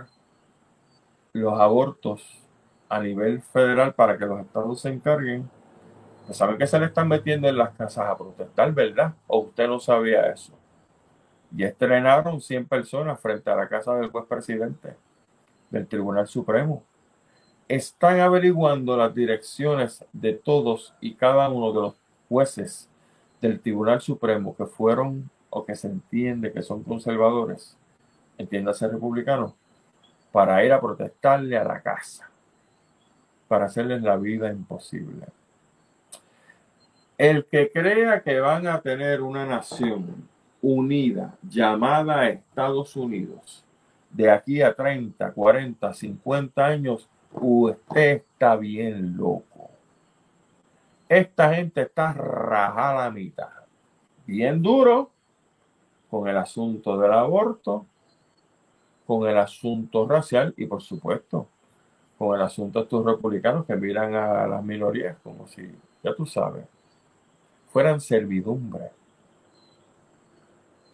[1.33, 2.44] los abortos
[2.89, 5.49] a nivel federal para que los estados se encarguen,
[6.27, 9.15] pues saben que se le están metiendo en las casas a protestar, ¿verdad?
[9.27, 10.53] ¿O usted no sabía eso?
[11.57, 14.97] Y estrenaron 100 personas frente a la casa del juez presidente
[15.71, 16.83] del Tribunal Supremo.
[17.69, 21.95] Están averiguando las direcciones de todos y cada uno de los
[22.29, 22.89] jueces
[23.41, 27.77] del Tribunal Supremo que fueron o que se entiende que son conservadores,
[28.39, 29.55] entiéndase republicanos,
[30.33, 32.29] para ir a protestarle a la casa,
[33.55, 35.27] para hacerles la vida imposible.
[37.17, 40.29] El que crea que van a tener una nación
[40.61, 43.65] unida llamada Estados Unidos
[44.11, 49.71] de aquí a 30, 40, 50 años, usted está bien loco.
[51.09, 53.51] Esta gente está rajada a mitad.
[54.27, 55.13] Bien duro,
[56.11, 57.87] con el asunto del aborto,
[59.07, 61.51] con el asunto racial y por supuesto
[62.33, 65.69] el asunto de estos republicanos que miran a las minorías como si,
[66.05, 66.65] ya tú sabes,
[67.73, 68.91] fueran servidumbre.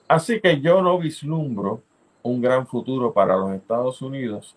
[0.08, 1.82] Así que yo no vislumbro
[2.22, 4.56] un gran futuro para los Estados Unidos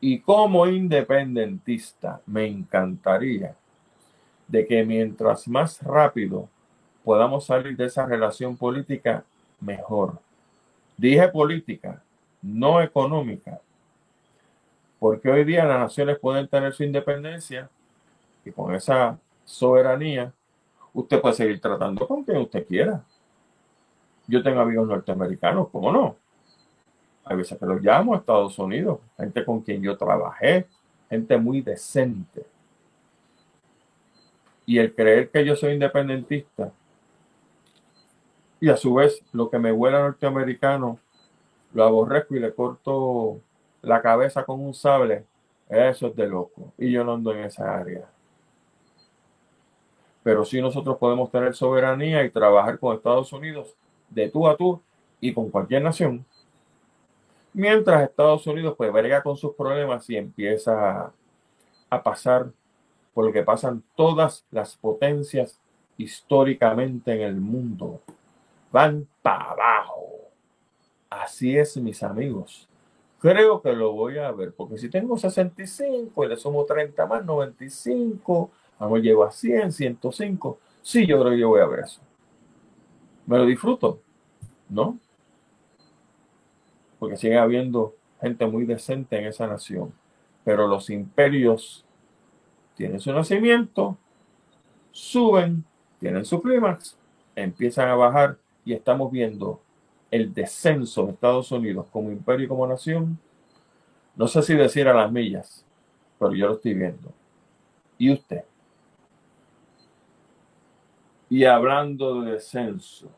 [0.00, 3.56] y como independentista me encantaría
[4.48, 6.48] de que mientras más rápido
[7.04, 9.24] podamos salir de esa relación política,
[9.60, 10.18] mejor.
[10.96, 12.02] Dije política,
[12.42, 13.60] no económica,
[15.02, 17.68] porque hoy día las naciones pueden tener su independencia
[18.44, 20.32] y con esa soberanía
[20.94, 23.02] usted puede seguir tratando con quien usted quiera.
[24.28, 26.14] Yo tengo amigos norteamericanos, ¿cómo no?
[27.24, 30.68] Hay veces que los llamo Estados Unidos, gente con quien yo trabajé,
[31.10, 32.46] gente muy decente.
[34.66, 36.70] Y el creer que yo soy independentista
[38.60, 41.00] y a su vez, lo que me huele a norteamericano,
[41.74, 43.40] lo aborrezco y le corto
[43.82, 45.24] la cabeza con un sable.
[45.68, 46.72] Eso es de loco.
[46.78, 48.08] Y yo no ando en esa área.
[50.22, 53.74] Pero sí nosotros podemos tener soberanía y trabajar con Estados Unidos
[54.08, 54.80] de tú a tú
[55.20, 56.24] y con cualquier nación.
[57.52, 61.12] Mientras Estados Unidos pues brega con sus problemas y empieza
[61.90, 62.50] a pasar
[63.12, 65.58] por lo que pasan todas las potencias
[65.98, 68.00] históricamente en el mundo
[68.72, 70.30] van para abajo.
[71.10, 72.66] Así es, mis amigos.
[73.22, 77.24] Creo que lo voy a ver, porque si tengo 65 y le sumo 30 más,
[77.24, 80.58] 95, a llevo a 100, 105.
[80.82, 82.00] Sí, yo creo que voy a ver eso.
[83.26, 84.00] Me lo disfruto,
[84.68, 84.98] ¿no?
[86.98, 89.94] Porque sigue habiendo gente muy decente en esa nación.
[90.42, 91.84] Pero los imperios
[92.74, 93.96] tienen su nacimiento,
[94.90, 95.64] suben,
[96.00, 96.96] tienen su clímax,
[97.36, 99.60] empiezan a bajar y estamos viendo
[100.12, 103.18] el descenso de Estados Unidos como imperio y como nación,
[104.14, 105.64] no sé si decir a las millas,
[106.18, 107.10] pero yo lo estoy viendo.
[107.96, 108.44] ¿Y usted?
[111.30, 113.10] Y hablando de descenso,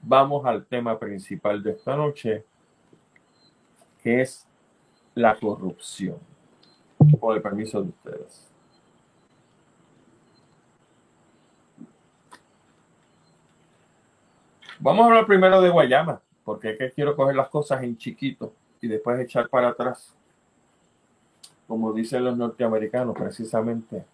[0.00, 2.46] vamos al tema principal de esta noche,
[4.02, 4.46] que es
[5.14, 6.16] la corrupción.
[7.20, 8.50] Con el permiso de ustedes.
[14.80, 18.52] Vamos a hablar primero de Guayama, porque es que quiero coger las cosas en chiquito
[18.80, 20.14] y después echar para atrás.
[21.66, 24.04] Como dicen los norteamericanos, precisamente,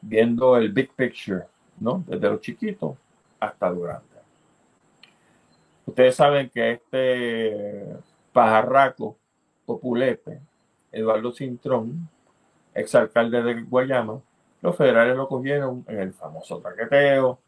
[0.00, 1.44] viendo el big picture,
[1.80, 2.04] ¿no?
[2.06, 2.96] Desde lo chiquito
[3.40, 4.06] hasta lo grande.
[5.86, 7.96] Ustedes saben que este
[8.32, 9.16] pajarraco
[9.66, 10.40] populete,
[10.92, 12.08] Eduardo Cintrón,
[12.74, 14.20] exalcalde de Guayama,
[14.62, 17.40] los federales lo cogieron en el famoso traqueteo,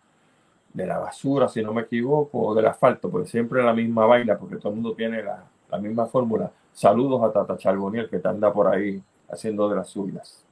[0.72, 4.38] de la basura, si no me equivoco, o del asfalto, porque siempre la misma vaina,
[4.38, 5.44] porque todo el mundo tiene la,
[5.78, 6.50] misma fórmula.
[6.72, 10.44] Saludos a Tata Charboniel, que te anda por ahí haciendo de las suyas.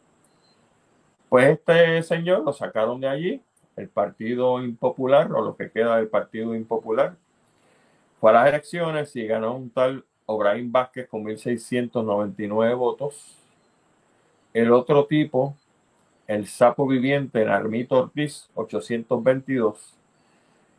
[1.29, 3.43] Pues este señor lo sacaron de allí,
[3.77, 7.17] el Partido Impopular, o lo que queda del Partido Impopular,
[8.19, 13.37] fue a las elecciones y ganó un tal Obraín Vázquez con 1.699 votos.
[14.53, 15.55] El otro tipo,
[16.27, 20.00] el sapo viviente, Narmito Ortiz, 822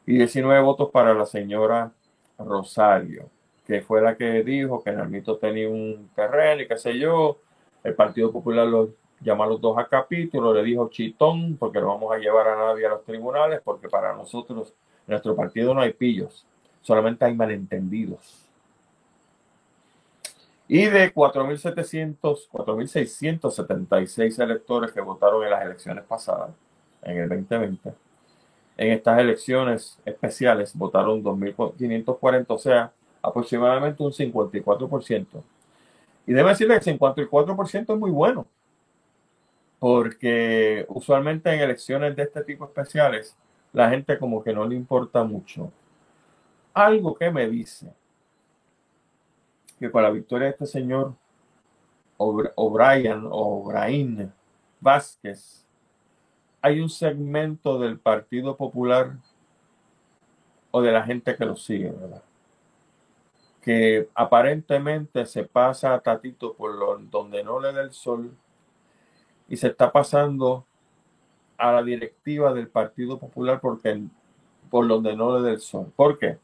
[0.05, 1.91] y 19 votos para la señora
[2.37, 3.29] Rosario,
[3.65, 7.37] que fue la que dijo que Narmito tenía un terreno y qué sé yo.
[7.83, 8.89] El Partido Popular lo
[9.21, 12.55] llamó a los dos a capítulo, le dijo chitón, porque no vamos a llevar a
[12.55, 14.73] nadie a los tribunales, porque para nosotros,
[15.07, 16.45] nuestro partido no hay pillos,
[16.81, 18.47] solamente hay malentendidos.
[20.67, 26.51] Y de 4.700, 4.676 electores que votaron en las elecciones pasadas,
[27.03, 27.93] en el 2020,
[28.81, 32.91] en estas elecciones especiales votaron 2.540, o sea,
[33.21, 35.43] aproximadamente un 54%.
[36.25, 38.47] Y debe decirle que el 54% es muy bueno,
[39.77, 43.37] porque usualmente en elecciones de este tipo especiales,
[43.71, 45.71] la gente como que no le importa mucho.
[46.73, 47.93] Algo que me dice
[49.79, 51.13] que con la victoria de este señor
[52.17, 54.33] O'Brien, O'Brien
[54.79, 55.67] Vázquez,
[56.61, 59.17] hay un segmento del Partido Popular
[60.69, 62.23] o de la gente que lo sigue, ¿verdad?
[63.61, 68.31] Que aparentemente se pasa a Tatito por donde no le da el sol
[69.47, 70.65] y se está pasando
[71.57, 74.01] a la directiva del Partido Popular porque
[74.69, 75.91] por donde no le da el sol.
[75.95, 76.37] ¿Por qué?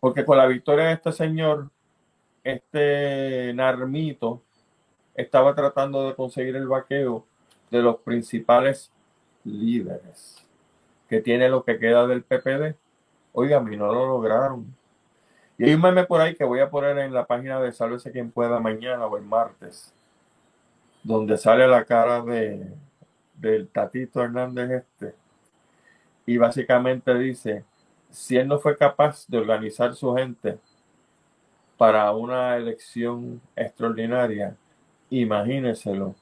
[0.00, 1.70] Porque con la victoria de este señor,
[2.42, 4.42] este Narmito
[5.14, 7.26] estaba tratando de conseguir el vaqueo
[7.72, 8.92] de los principales
[9.44, 10.46] líderes
[11.08, 12.76] que tiene lo que queda del PPD.
[13.32, 14.76] Oigan, y no lo lograron.
[15.58, 18.60] Y hay por ahí que voy a poner en la página de Sálvese quien pueda
[18.60, 19.92] mañana o el martes,
[21.02, 22.70] donde sale la cara de
[23.34, 25.14] del Tatito Hernández este.
[26.26, 27.64] Y básicamente dice,
[28.10, 30.58] si él no fue capaz de organizar su gente
[31.76, 34.56] para una elección extraordinaria,
[35.10, 36.14] imagíneselo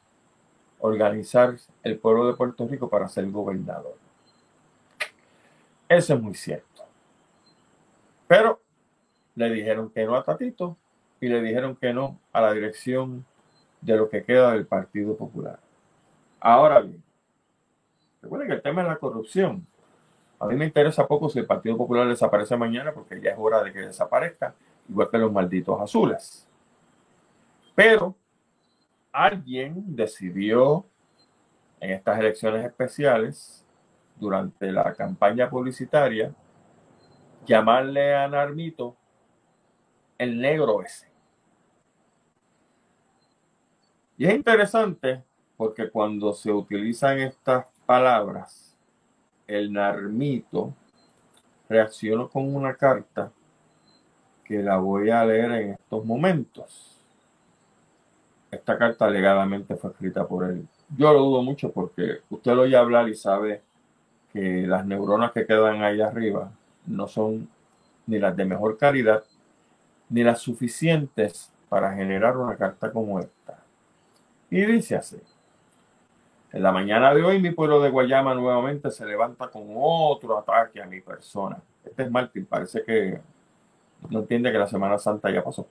[0.80, 3.96] organizar el pueblo de Puerto Rico para ser gobernador.
[5.88, 6.84] Eso es muy cierto.
[8.26, 8.60] Pero
[9.34, 10.76] le dijeron que no a Tatito
[11.20, 13.24] y le dijeron que no a la dirección
[13.80, 15.58] de lo que queda del Partido Popular.
[16.38, 17.02] Ahora bien,
[18.22, 19.66] recuerden que el tema es la corrupción.
[20.38, 23.62] A mí me interesa poco si el Partido Popular desaparece mañana porque ya es hora
[23.62, 24.55] de que desaparezca,
[24.88, 26.46] igual que los malditos azules.
[27.74, 28.14] Pero
[29.12, 30.86] alguien decidió
[31.80, 33.66] en estas elecciones especiales,
[34.16, 36.34] durante la campaña publicitaria,
[37.46, 38.94] llamarle a Narmito
[40.18, 41.08] el negro ese.
[44.18, 45.24] Y es interesante
[45.56, 48.76] porque cuando se utilizan estas palabras,
[49.46, 50.74] el Narmito
[51.66, 53.32] reaccionó con una carta
[54.44, 56.99] que la voy a leer en estos momentos
[58.51, 60.66] esta carta alegadamente fue escrita por él.
[60.96, 63.62] Yo lo dudo mucho porque usted lo oye hablar y sabe
[64.32, 66.51] que las neuronas que quedan ahí arriba
[66.86, 67.48] no son
[68.07, 69.22] ni las de mejor calidad
[70.09, 73.62] ni las suficientes para generar una carta como esta.
[74.51, 75.20] Y dice así.
[76.53, 80.82] En la mañana de hoy mi pueblo de Guayama nuevamente se levanta con otro ataque
[80.82, 81.62] a mi persona.
[81.84, 83.20] Este es Martín, parece que
[84.09, 85.68] no entiende que la Semana Santa ya pasó.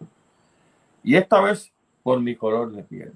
[1.04, 1.74] Y esta vez
[2.04, 3.14] por mi color de piel.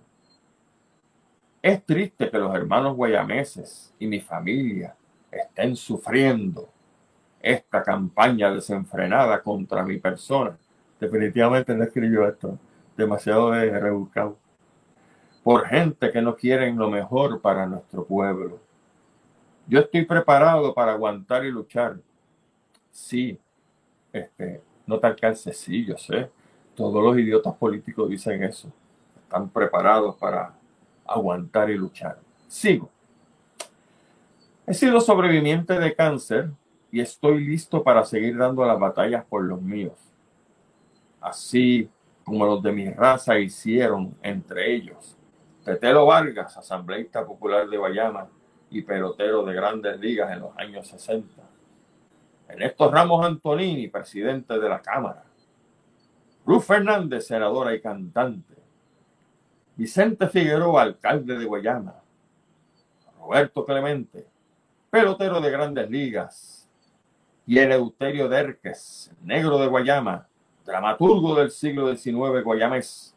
[1.62, 4.96] Es triste que los hermanos guayameses y mi familia
[5.32, 6.70] estén sufriendo
[7.42, 10.58] esta campaña desenfrenada contra mi persona.
[11.00, 12.58] Definitivamente no escribió esto,
[12.96, 14.38] demasiado de rebuscado
[15.44, 18.60] por gente que no quieren lo mejor para nuestro pueblo.
[19.68, 21.98] Yo estoy preparado para aguantar y luchar.
[22.92, 23.38] Sí,
[24.12, 25.00] este, no
[25.36, 26.30] sí, yo sé.
[26.76, 28.72] Todos los idiotas políticos dicen eso.
[29.24, 30.54] Están preparados para
[31.06, 32.18] aguantar y luchar.
[32.48, 32.90] Sigo.
[34.66, 36.50] He sido sobreviviente de cáncer
[36.92, 39.98] y estoy listo para seguir dando las batallas por los míos.
[41.20, 41.90] Así
[42.24, 45.18] como los de mi raza hicieron entre ellos
[45.64, 48.28] Tetelo Vargas, asambleísta popular de Guayama
[48.70, 51.42] y pelotero de grandes ligas en los años 60.
[52.50, 55.24] Ernesto Ramos Antonini, presidente de la Cámara.
[56.46, 58.56] Ruth Fernández, senadora y cantante.
[59.76, 61.96] Vicente Figueroa, alcalde de Guayama.
[63.20, 64.28] Roberto Clemente,
[64.90, 66.70] pelotero de grandes ligas.
[67.46, 70.28] Y Eleuterio Derques, negro de Guayama,
[70.66, 73.14] dramaturgo del siglo XIX guayamés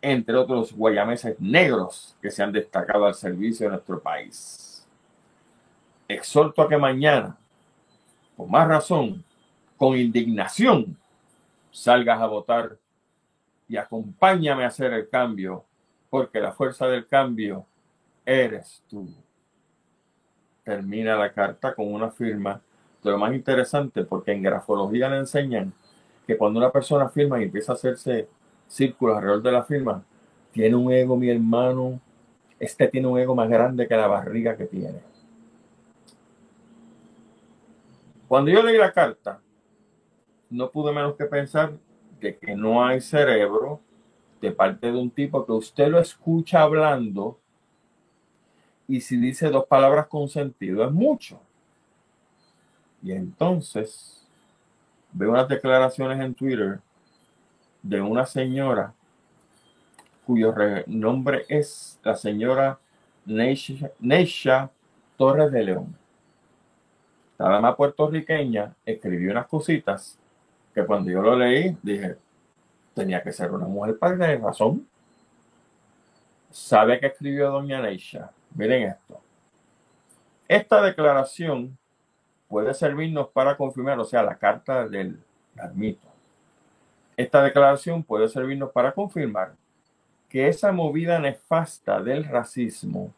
[0.00, 4.86] entre otros guayameses negros que se han destacado al servicio de nuestro país.
[6.06, 7.36] Exhorto a que mañana,
[8.36, 9.24] con más razón,
[9.76, 10.96] con indignación,
[11.76, 12.78] salgas a votar
[13.68, 15.64] y acompáñame a hacer el cambio,
[16.08, 17.66] porque la fuerza del cambio
[18.24, 19.06] eres tú.
[20.64, 22.60] Termina la carta con una firma
[23.02, 25.72] de lo más interesante, porque en grafología le enseñan
[26.26, 28.26] que cuando una persona firma y empieza a hacerse
[28.66, 30.02] círculos alrededor de la firma,
[30.52, 32.00] tiene un ego, mi hermano.
[32.58, 35.00] Este tiene un ego más grande que la barriga que tiene.
[38.26, 39.40] Cuando yo leí la carta,
[40.50, 41.72] no pude menos que pensar
[42.20, 43.80] de que no hay cerebro
[44.40, 47.38] de parte de un tipo que usted lo escucha hablando
[48.88, 51.40] y si dice dos palabras con sentido es mucho.
[53.02, 54.26] Y entonces
[55.12, 56.80] veo unas declaraciones en Twitter
[57.82, 58.92] de una señora
[60.26, 60.52] cuyo
[60.86, 62.78] nombre es la señora
[63.24, 64.70] Neisha,
[65.16, 65.96] Torres de León.
[67.38, 70.18] La dama puertorriqueña escribió unas cositas
[70.76, 72.16] que cuando yo lo leí dije,
[72.94, 74.86] tenía que ser una mujer para tener razón.
[76.52, 78.30] ¿Sabe qué escribió doña Neisha?
[78.54, 79.20] Miren esto.
[80.46, 81.76] Esta declaración
[82.46, 85.18] puede servirnos para confirmar, o sea, la carta del
[85.56, 86.06] ermito
[87.16, 89.54] esta declaración puede servirnos para confirmar
[90.28, 93.12] que esa movida nefasta del racismo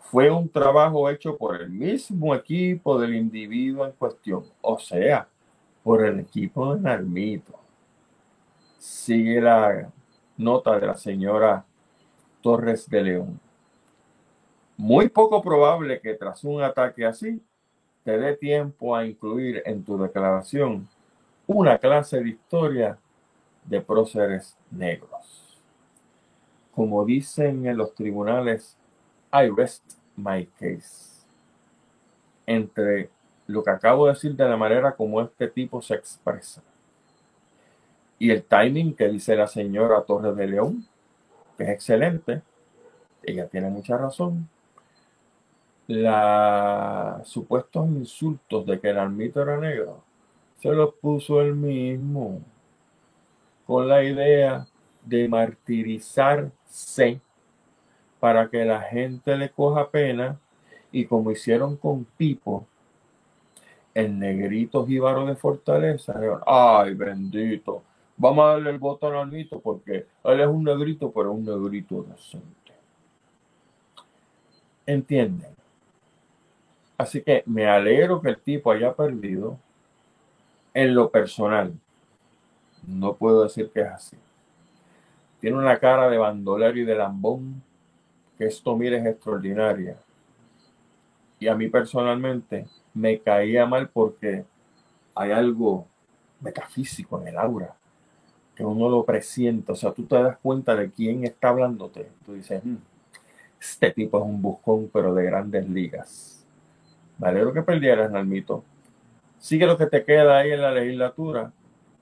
[0.00, 5.28] fue un trabajo hecho por el mismo equipo del individuo en cuestión, o sea,
[5.84, 7.52] por el equipo de Narmito.
[8.78, 9.92] Sigue la
[10.38, 11.64] nota de la señora
[12.42, 13.40] Torres de León.
[14.76, 17.40] Muy poco probable que tras un ataque así
[18.02, 20.88] te dé tiempo a incluir en tu declaración
[21.46, 22.98] una clase de historia
[23.64, 25.60] de próceres negros.
[26.74, 28.76] Como dicen en los tribunales,
[29.32, 31.24] I rest my case.
[32.46, 33.10] Entre
[33.46, 36.62] lo que acabo de decir de la manera como este tipo se expresa
[38.18, 40.86] y el timing que dice la señora Torres de León,
[41.58, 42.42] que es excelente,
[43.22, 44.48] ella tiene mucha razón.
[45.86, 50.02] Los supuestos insultos de que el almito era negro
[50.58, 52.40] se los puso él mismo
[53.66, 54.66] con la idea
[55.02, 57.20] de martirizarse
[58.18, 60.40] para que la gente le coja pena
[60.90, 62.66] y como hicieron con Pipo,
[63.94, 66.14] el negrito jíbaro de Fortaleza,
[66.44, 67.82] ay bendito,
[68.16, 72.02] vamos a darle el voto al almito porque él es un negrito, pero un negrito
[72.02, 72.74] decente.
[74.84, 75.54] ¿Entienden?
[76.98, 79.58] Así que me alegro que el tipo haya perdido
[80.74, 81.72] en lo personal.
[82.86, 84.16] No puedo decir que es así.
[85.40, 87.62] Tiene una cara de bandolero y de lambón
[88.36, 89.96] que esto mire es extraordinaria.
[91.38, 94.44] Y a mí personalmente me caía mal porque
[95.14, 95.86] hay algo
[96.40, 97.74] metafísico en el aura
[98.54, 99.72] que uno lo presiente.
[99.72, 102.10] O sea, tú te das cuenta de quién está hablándote.
[102.24, 102.76] Tú dices, hmm,
[103.60, 106.46] este tipo es un buscón, pero de grandes ligas.
[107.18, 108.64] Me alegro que perdieras, Nalmito
[109.44, 111.52] sigue lo que te queda ahí en la legislatura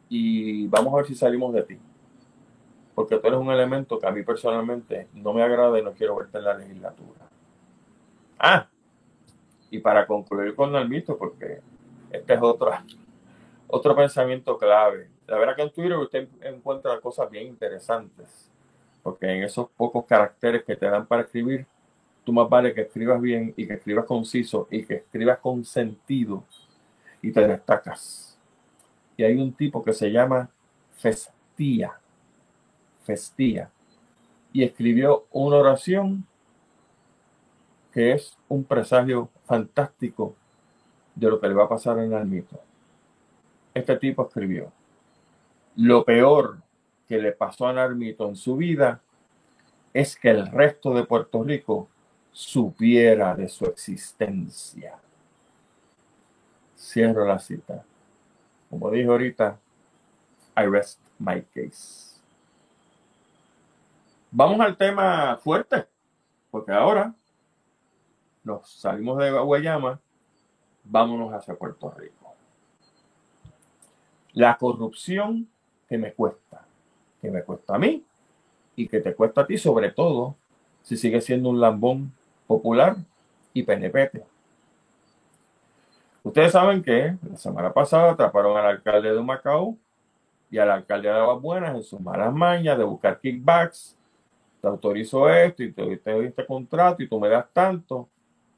[0.08, 1.76] y vamos a ver si salimos de ti.
[2.94, 6.14] Porque tú eres un elemento que a mí personalmente no me agrada y no quiero
[6.14, 7.18] verte en la legislatura.
[8.38, 8.68] Ah,
[9.72, 11.60] y para concluir con el mito, porque
[12.10, 12.70] este es otro,
[13.66, 15.08] otro pensamiento clave.
[15.26, 18.50] La verdad que en Twitter usted encuentra cosas bien interesantes,
[19.02, 21.66] porque en esos pocos caracteres que te dan para escribir,
[22.22, 26.44] tú más vale que escribas bien y que escribas conciso y que escribas con sentido
[27.22, 28.38] y te destacas.
[29.16, 30.50] Y hay un tipo que se llama
[30.98, 31.98] Festía,
[33.04, 33.70] Festía,
[34.52, 36.26] y escribió una oración
[37.92, 40.34] que es un presagio fantástico
[41.14, 42.58] de lo que le va a pasar en el mito.
[43.74, 44.72] Este tipo escribió,
[45.76, 46.56] lo peor
[47.06, 49.02] que le pasó a Narmito en su vida
[49.92, 51.86] es que el resto de Puerto Rico
[52.32, 54.94] supiera de su existencia.
[56.74, 57.84] Cierro la cita.
[58.70, 59.58] Como dije ahorita,
[60.56, 62.18] I rest my case.
[64.30, 65.86] Vamos al tema fuerte,
[66.50, 67.14] porque ahora
[68.44, 70.00] nos salimos de Guayama,
[70.84, 72.34] vámonos hacia Puerto Rico.
[74.32, 75.48] La corrupción
[75.88, 76.64] que me cuesta,
[77.20, 78.04] que me cuesta a mí
[78.76, 80.36] y que te cuesta a ti, sobre todo
[80.82, 82.12] si sigue siendo un lambón
[82.46, 82.96] popular
[83.52, 84.24] y PNP.
[86.24, 89.76] Ustedes saben que la semana pasada atraparon al alcalde de Macao
[90.50, 93.96] y al alcalde de Aguas Buenas en sus malas mañas de buscar kickbacks.
[94.60, 98.08] Te autorizo esto y te, doy este contrato y tú me das tanto.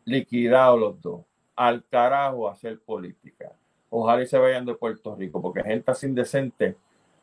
[0.05, 1.21] Liquidados los dos.
[1.57, 3.53] Al carajo hacer política.
[3.91, 6.77] Ojalá y se vayan de Puerto Rico, porque gente así indecente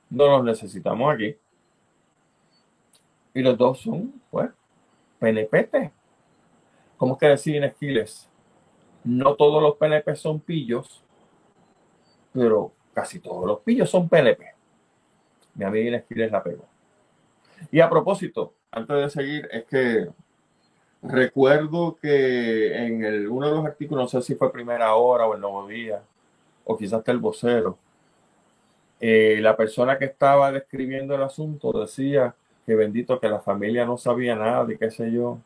[0.09, 1.35] no los necesitamos aquí.
[3.33, 4.49] Y los dos son, pues,
[5.19, 5.91] PNPT.
[6.97, 8.29] ¿Cómo es que decir Esquiles?
[9.03, 11.03] No todos los PNP son pillos,
[12.33, 14.53] pero casi todos los pillos son PNP.
[15.55, 16.65] Mi amiga Esquiles la pegó.
[17.71, 20.09] Y a propósito, antes de seguir, es que
[21.01, 25.35] recuerdo que en el, uno de los artículos, no sé si fue Primera Hora o
[25.35, 26.01] el Nuevo Día,
[26.65, 27.77] o quizás hasta el vocero,
[28.99, 32.35] eh, la persona que estaba describiendo el asunto decía
[32.65, 35.39] que bendito que la familia no sabía nada y qué sé yo.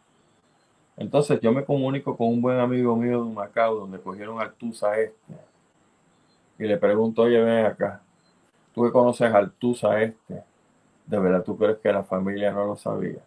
[0.97, 4.99] Entonces yo me comunico con un buen amigo mío de Macao donde cogieron al Tusa
[4.99, 5.35] este
[6.59, 8.01] y le pregunto, oye, ven acá,
[8.73, 10.43] tú que conoces al Tusa este,
[11.05, 13.21] ¿de verdad tú crees que la familia no lo sabía?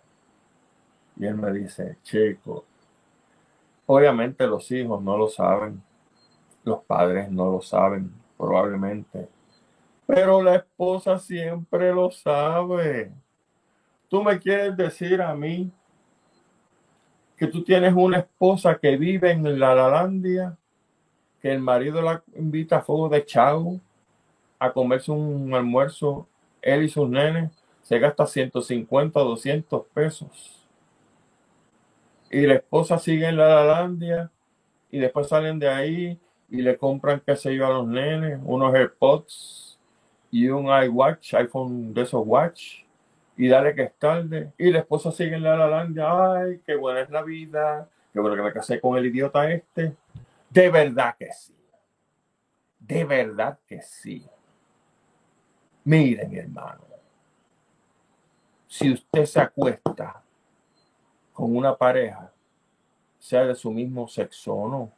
[1.18, 2.64] Y él me dice, chico,
[3.86, 5.82] obviamente los hijos no lo saben,
[6.64, 9.28] los padres no lo saben, probablemente,
[10.06, 13.12] pero la esposa siempre lo sabe.
[14.08, 15.70] Tú me quieres decir a mí
[17.36, 20.56] que tú tienes una esposa que vive en la Lalandia,
[21.42, 23.80] que el marido la invita a fuego de chavo
[24.58, 26.26] a comerse un almuerzo,
[26.62, 27.52] él y sus nenes,
[27.82, 30.57] se gasta 150 o 200 pesos.
[32.30, 34.30] Y la esposa sigue en la Lalandia
[34.90, 36.20] y después salen de ahí
[36.50, 39.78] y le compran, qué sé yo, a los nenes, unos AirPods
[40.30, 42.82] y un iWatch, iPhone de esos watch
[43.36, 44.52] y dale que es tarde.
[44.58, 48.36] Y la esposa sigue en la Lalandia, ay, qué buena es la vida, qué bueno
[48.36, 49.96] que me casé con el idiota este.
[50.50, 51.54] De verdad que sí.
[52.78, 54.26] De verdad que sí.
[55.84, 56.80] Miren, hermano.
[58.66, 60.22] Si usted se acuesta
[61.38, 62.32] con una pareja,
[63.20, 64.92] sea de su mismo sexo o no,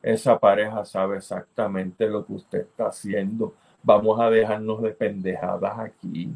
[0.00, 3.52] esa pareja sabe exactamente lo que usted está haciendo.
[3.82, 6.34] Vamos a dejarnos de pendejadas aquí.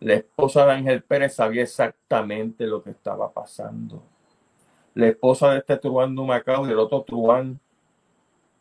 [0.00, 4.02] La esposa de Ángel Pérez sabía exactamente lo que estaba pasando.
[4.94, 7.60] La esposa de este truán Macao y el otro truán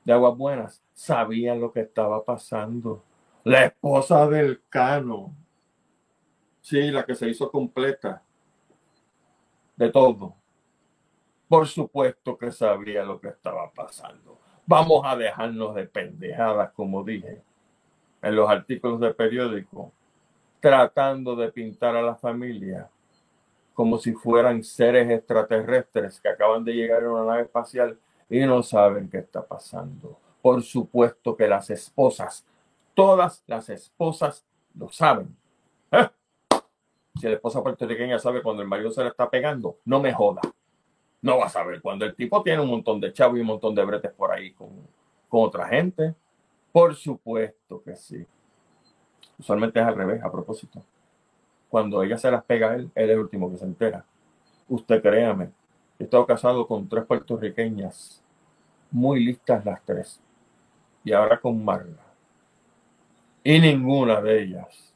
[0.03, 3.01] de Aguas Buenas sabían lo que estaba pasando.
[3.43, 5.33] La esposa del Cano,
[6.61, 8.21] sí, la que se hizo completa
[9.75, 10.35] de todo.
[11.47, 14.39] Por supuesto que sabía lo que estaba pasando.
[14.65, 17.41] Vamos a dejarnos de pendejadas, como dije
[18.25, 19.91] en los artículos de periódico
[20.59, 22.89] tratando de pintar a la familia
[23.75, 28.63] como si fueran seres extraterrestres que acaban de llegar en una nave espacial y no
[28.63, 30.17] saben qué está pasando.
[30.41, 32.43] Por supuesto que las esposas,
[32.95, 35.35] todas las esposas lo saben.
[37.19, 40.41] Si la esposa puertorriqueña sabe cuando el marido se le está pegando, no me joda.
[41.21, 43.73] No va a saber cuando el tipo tiene un montón de chavos y un montón
[43.73, 44.69] de bretes por ahí con,
[45.29, 46.13] con otra gente.
[46.71, 48.25] Por supuesto que sí.
[49.39, 50.83] Usualmente es al revés, a propósito.
[51.69, 54.05] Cuando ella se las pega a él, él es el último que se entera.
[54.67, 55.51] Usted créame,
[55.97, 58.21] he estado casado con tres puertorriqueñas,
[58.91, 60.19] muy listas las tres.
[61.03, 62.03] Y ahora con Marla.
[63.43, 64.94] Y ninguna de ellas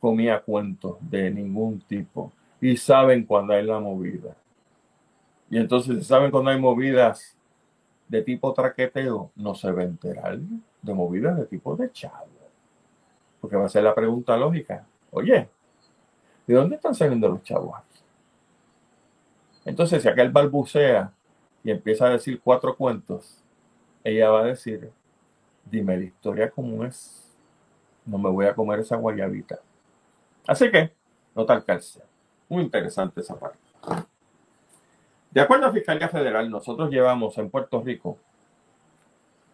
[0.00, 2.32] comía cuentos de ningún tipo.
[2.60, 4.36] Y saben cuando hay la movida.
[5.48, 7.36] Y entonces, saben cuando hay movidas
[8.08, 10.38] de tipo traqueteo, no se va a enterar
[10.82, 12.26] de movidas de tipo de chavo.
[13.40, 14.86] Porque va a ser la pregunta lógica.
[15.10, 15.48] Oye,
[16.46, 17.76] ¿de dónde están saliendo los chavos?
[19.64, 21.12] Entonces, si aquel balbucea
[21.62, 23.42] y empieza a decir cuatro cuentos,
[24.02, 24.90] ella va a decir,
[25.64, 27.36] dime la historia como es.
[28.06, 29.60] No me voy a comer esa guayabita.
[30.46, 30.92] Así que,
[31.34, 32.02] no tal cárcel.
[32.48, 33.58] Muy interesante esa parte.
[35.30, 38.18] De acuerdo a Fiscalía Federal, nosotros llevamos en Puerto Rico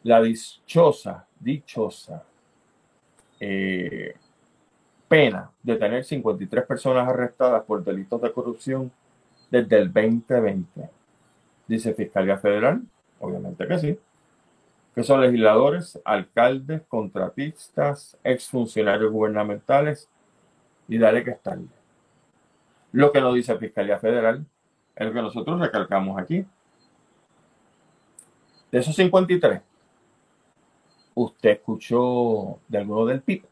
[0.03, 2.25] la dichosa, dichosa
[3.39, 4.15] eh,
[5.09, 8.91] pena de tener 53 personas arrestadas por delitos de corrupción
[9.51, 10.91] desde el 2020.
[11.69, 12.83] Dice Fiscalía Federal,
[13.21, 13.99] obviamente que sí,
[14.95, 20.09] que son legisladores, alcaldes, contratistas, exfuncionarios gubernamentales
[20.89, 21.69] y dale que están.
[22.93, 24.45] Lo que nos dice Fiscalía Federal
[24.95, 26.45] es lo que nosotros recalcamos aquí.
[28.71, 29.61] De esos 53,
[31.15, 33.45] usted escuchó de alguno del PIB.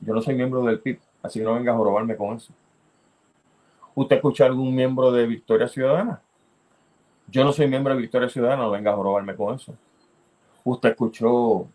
[0.00, 2.52] Yo no soy miembro del PIB, así que no venga a jorobarme con eso.
[3.94, 6.20] ¿Usted escuchó algún miembro de Victoria Ciudadana?
[7.28, 9.74] Yo no soy miembro de Victoria Ciudadana, no venga a jorobarme con eso.
[10.64, 11.66] ¿Usted escuchó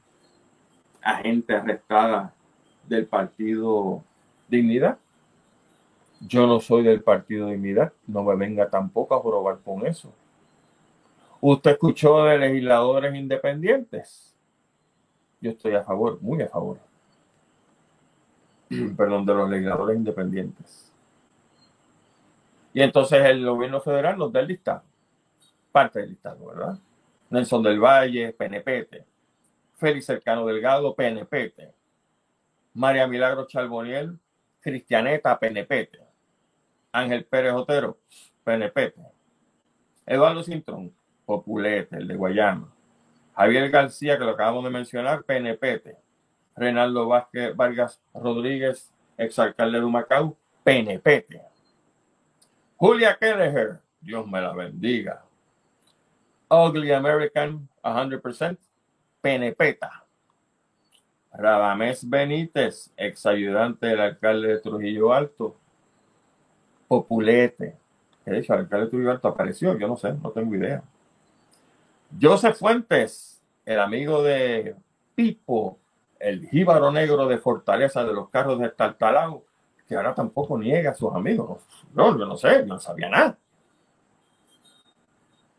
[1.01, 2.33] a gente arrestada
[2.91, 4.03] del partido
[4.47, 4.99] Dignidad?
[6.19, 10.13] Yo no soy del partido Dignidad, no me venga tampoco a jorobar con eso.
[11.39, 14.35] ¿Usted escuchó de legisladores independientes?
[15.39, 16.77] Yo estoy a favor, muy a favor.
[18.95, 20.91] Perdón, de los legisladores independientes.
[22.73, 24.83] Y entonces el gobierno federal nos da el listado,
[25.71, 26.77] parte del listado, ¿verdad?
[27.29, 29.05] Nelson del Valle, PNPT.
[29.75, 31.80] Félix Cercano Delgado, PNPT.
[32.73, 34.17] María Milagro Charboniel,
[34.59, 35.97] Cristianeta, PNPT.
[36.93, 37.97] Ángel Pérez Otero,
[38.43, 38.99] PNPT.
[40.05, 40.93] Eduardo Cintrón,
[41.25, 42.73] Populete, el de Guayama.
[43.35, 45.97] Javier García, que lo acabamos de mencionar, PNPT.
[46.55, 51.41] Renaldo Vázquez Vargas Rodríguez, exalcalde de Humacao, PNPT.
[52.75, 55.23] Julia Kelleher, Dios me la bendiga.
[56.49, 58.57] Ugly American, 100%,
[59.21, 60.00] PNPeta.
[61.33, 65.55] Radamés Benítez, ex ayudante del alcalde de Trujillo Alto,
[66.87, 67.75] Populete.
[68.25, 70.83] De hecho, el alcalde de Trujillo Alto apareció, yo no sé, no tengo idea.
[72.21, 74.75] Joseph Fuentes, el amigo de
[75.15, 75.77] Pipo,
[76.19, 79.43] el jíbaro negro de Fortaleza de los carros de Tartalao,
[79.87, 81.63] que ahora tampoco niega a sus amigos.
[81.93, 83.37] No, yo no sé, no sabía nada.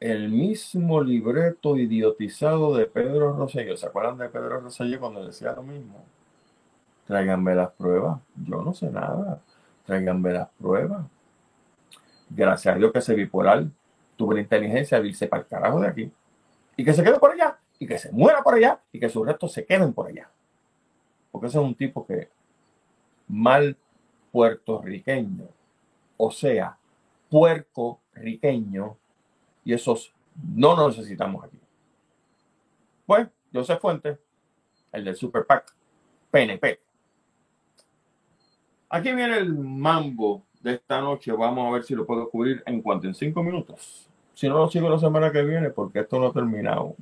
[0.03, 3.77] El mismo libreto idiotizado de Pedro Rosselló.
[3.77, 6.05] ¿Se acuerdan de Pedro Rosselló cuando decía lo mismo?
[7.07, 8.19] Tráiganme las pruebas.
[8.35, 9.41] Yo no sé nada.
[9.87, 11.07] Tráiganme las pruebas.
[12.29, 13.65] Gracias a Dios que ese bipolar
[14.17, 16.13] tuvo la inteligencia de irse para el carajo de aquí.
[16.77, 17.61] Y que se quede por allá.
[17.79, 18.81] Y que se muera por allá.
[18.91, 20.29] Y que sus restos se queden por allá.
[21.31, 22.29] Porque ese es un tipo que
[23.29, 23.77] mal
[24.33, 25.47] puertorriqueño,
[26.17, 26.77] o sea,
[27.31, 28.97] puerco-riqueño,
[29.65, 30.13] y esos
[30.55, 31.59] no nos necesitamos aquí.
[33.07, 34.19] Pues, José Fuentes,
[34.93, 35.75] el del Super PAC,
[36.31, 36.81] PNP.
[38.89, 41.33] Aquí viene el mambo de esta noche.
[41.33, 44.09] Vamos a ver si lo puedo cubrir en cuanto en cinco minutos.
[44.35, 46.95] Si no, lo sigo la semana que viene porque esto no ha terminado.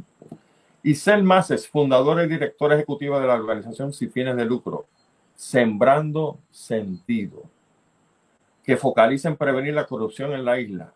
[0.82, 4.86] Isel Maces, fundadora y directora ejecutiva de la organización sin fines de lucro,
[5.34, 7.44] Sembrando Sentido,
[8.62, 10.92] que focaliza en prevenir la corrupción en la isla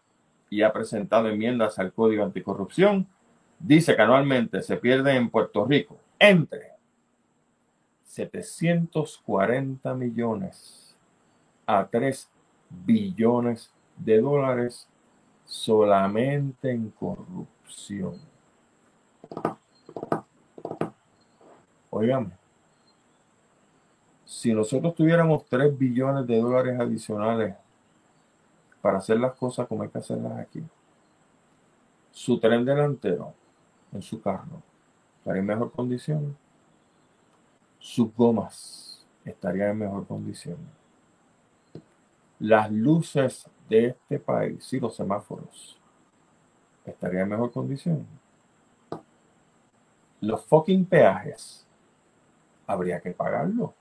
[0.55, 3.09] y ha presentado enmiendas al Código Anticorrupción,
[3.59, 6.75] dice que anualmente se pierde en Puerto Rico entre
[8.05, 10.95] 740 millones
[11.67, 12.31] a 3
[12.71, 14.87] billones de dólares
[15.45, 18.21] solamente en corrupción.
[21.91, 22.33] Oigan,
[24.25, 27.57] si nosotros tuviéramos 3 billones de dólares adicionales
[28.85, 30.63] para hacer las cosas como hay que hacerlas aquí,
[32.13, 33.33] su tren delantero
[33.91, 34.61] en su carro
[35.17, 36.37] estaría en mejor condición,
[37.79, 40.59] sus gomas estarían en mejor condición,
[42.39, 45.81] las luces de este país y los semáforos
[46.85, 48.07] estarían en mejor condición.
[50.21, 51.67] Los fucking peajes
[52.67, 53.73] habría que pagarlo.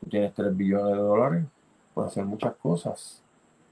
[0.00, 1.44] Tú tienes 3 billones de dólares,
[1.94, 3.22] puedes hacer muchas cosas.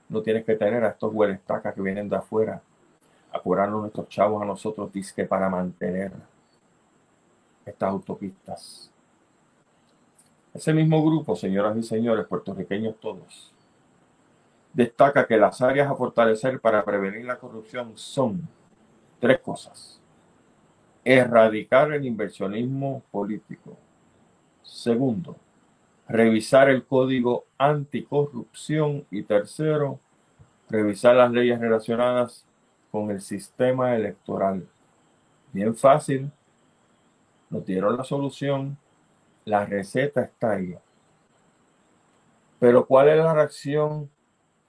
[0.08, 2.62] No tienes que tener a estos huelestacas que vienen de afuera
[3.32, 6.12] a cobrarnos nuestros chavos a nosotros, disque para mantener
[7.64, 8.90] estas autopistas.
[10.54, 13.52] Ese mismo grupo, señoras y señores, puertorriqueños todos,
[14.72, 18.48] destaca que las áreas a fortalecer para prevenir la corrupción son
[19.18, 20.00] tres cosas.
[21.04, 23.76] Erradicar el inversionismo político.
[24.62, 25.36] Segundo,
[26.08, 29.06] revisar el código anticorrupción.
[29.10, 30.00] Y tercero,
[30.68, 32.44] revisar las leyes relacionadas
[32.90, 34.66] con el sistema electoral.
[35.52, 36.30] Bien fácil,
[37.50, 38.76] nos dieron la solución,
[39.44, 40.76] la receta está ahí.
[42.58, 44.10] Pero ¿cuál es la reacción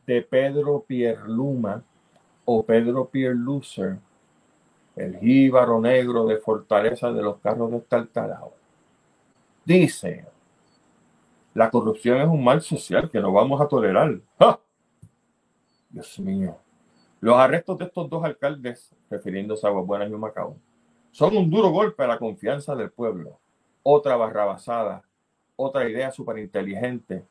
[0.06, 1.84] de Pedro Pierluma
[2.46, 3.98] o Pedro Pierlucer,
[4.96, 8.54] el jíbaro negro de fortaleza de los carros de Estartalao?
[9.66, 10.26] Dice,
[11.58, 14.20] la corrupción es un mal social que no vamos a tolerar.
[15.90, 16.56] Dios mío.
[17.20, 20.56] Los arrestos de estos dos alcaldes, refiriéndose a Aguabuena y Macao,
[21.10, 23.40] son un duro golpe a la confianza del pueblo.
[23.82, 25.02] Otra barrabasada,
[25.56, 27.26] otra idea súper inteligente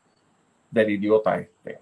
[0.72, 1.78] del idiota este.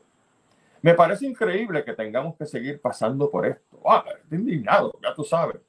[0.82, 3.80] Me parece increíble que tengamos que seguir pasando por esto.
[3.86, 5.62] Ah, estoy indignado, ya tú sabes.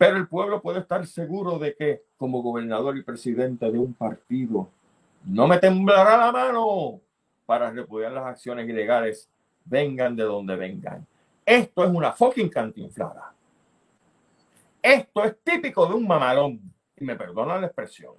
[0.00, 4.70] Pero el pueblo puede estar seguro de que, como gobernador y presidente de un partido,
[5.26, 7.02] no me temblará la mano
[7.44, 9.28] para repudiar las acciones ilegales,
[9.62, 11.06] vengan de donde vengan.
[11.44, 13.34] Esto es una fucking cantinflada.
[14.80, 16.62] Esto es típico de un mamalón.
[16.96, 18.14] Y me perdona la expresión.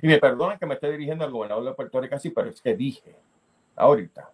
[0.00, 2.62] Y me perdona que me esté dirigiendo al gobernador de Puerto Rico así, pero es
[2.62, 3.14] que dije
[3.76, 4.30] ahorita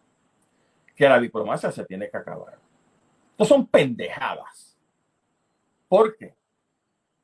[0.95, 2.57] que la diplomacia se tiene que acabar.
[3.33, 4.79] Esto son pendejadas.
[5.89, 6.39] ¿Por qué?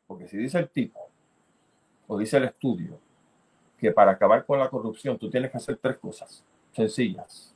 [0.06, 1.08] Porque si dice el tipo,
[2.06, 2.98] o dice el estudio,
[3.78, 7.54] que para acabar con la corrupción tú tienes que hacer tres cosas sencillas.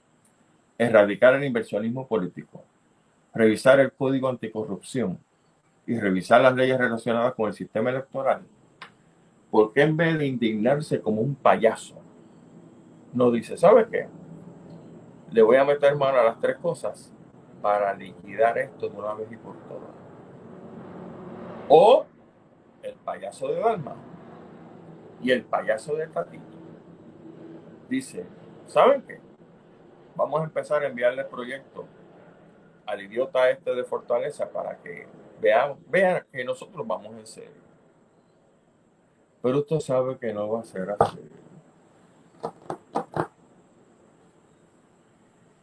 [0.76, 2.64] Erradicar el inversionismo político,
[3.34, 5.18] revisar el código anticorrupción
[5.86, 8.42] y revisar las leyes relacionadas con el sistema electoral,
[9.50, 11.96] ¿por qué en vez de indignarse como un payaso,
[13.12, 14.08] no dice, ¿sabe qué?
[15.32, 17.12] Le voy a meter mano a las tres cosas
[17.60, 19.90] para liquidar esto de una vez y por todas.
[21.68, 22.06] O
[22.82, 23.96] el payaso de Dalma
[25.22, 26.44] y el payaso de Tatito
[27.88, 28.24] dice,
[28.66, 29.20] ¿saben qué?
[30.16, 31.86] Vamos a empezar a enviarle el proyecto
[32.86, 35.06] al idiota este de Fortaleza para que
[35.40, 37.60] vean, vean que nosotros vamos en serio.
[39.42, 41.18] Pero usted sabe que no va a ser así.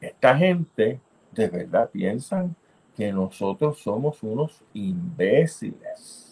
[0.01, 0.99] Esta gente
[1.31, 2.55] de verdad piensan
[2.95, 6.26] que nosotros somos unos imbéciles.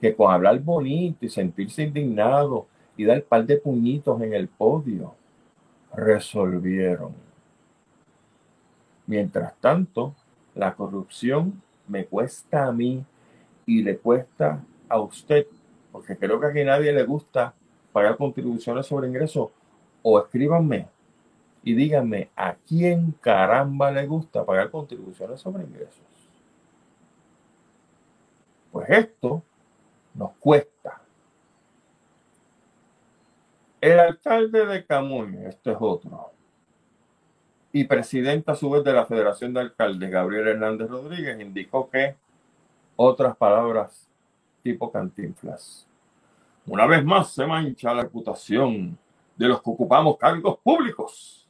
[0.00, 5.14] Que con hablar bonito y sentirse indignado y dar par de puñitos en el podio,
[5.94, 7.14] resolvieron.
[9.06, 10.14] Mientras tanto,
[10.54, 13.04] la corrupción me cuesta a mí
[13.66, 15.46] y le cuesta a usted,
[15.92, 17.54] porque creo que aquí nadie le gusta
[17.92, 19.50] pagar contribuciones sobre ingresos,
[20.02, 20.88] o escríbanme
[21.62, 26.00] y díganme a quién caramba le gusta pagar contribuciones sobre ingresos.
[28.72, 29.42] Pues esto
[30.14, 31.00] nos cuesta.
[33.80, 36.32] El alcalde de Camuy, este es otro,
[37.72, 42.16] y presidente a su vez de la Federación de Alcaldes, Gabriel Hernández Rodríguez, indicó que
[42.96, 44.10] otras palabras
[44.62, 45.86] tipo cantinflas.
[46.66, 48.98] Una vez más se mancha la reputación
[49.36, 51.48] de los que ocupamos cargos públicos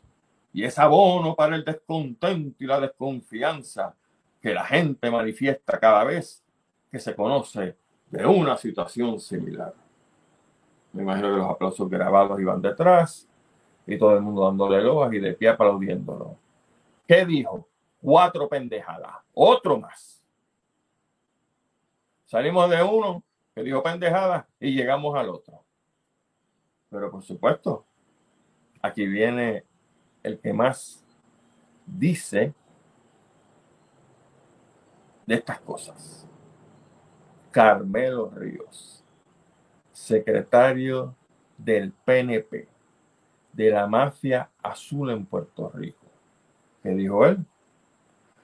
[0.52, 3.94] y es abono para el descontento y la desconfianza
[4.40, 6.42] que la gente manifiesta cada vez
[6.90, 7.76] que se conoce
[8.10, 9.74] de una situación similar.
[10.92, 13.28] Me imagino que los aplausos grabados iban detrás
[13.86, 16.36] y todo el mundo dándole loas y de pie aplaudiéndolo.
[17.06, 17.68] ¿Qué dijo?
[18.00, 19.16] Cuatro pendejadas.
[19.34, 20.22] Otro más.
[22.24, 23.22] Salimos de uno
[23.54, 25.64] que dijo pendejada y llegamos al otro.
[26.88, 27.84] Pero por supuesto,
[28.82, 29.64] aquí viene
[30.22, 31.04] el que más
[31.86, 32.54] dice
[35.26, 36.29] de estas cosas.
[37.50, 39.02] Carmelo Ríos,
[39.92, 41.14] secretario
[41.58, 42.68] del PNP
[43.52, 46.06] de la mafia azul en Puerto Rico.
[46.82, 47.38] ¿Qué dijo él?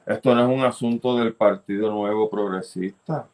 [0.04, 3.28] Esto no es un asunto del Partido Nuevo Progresista,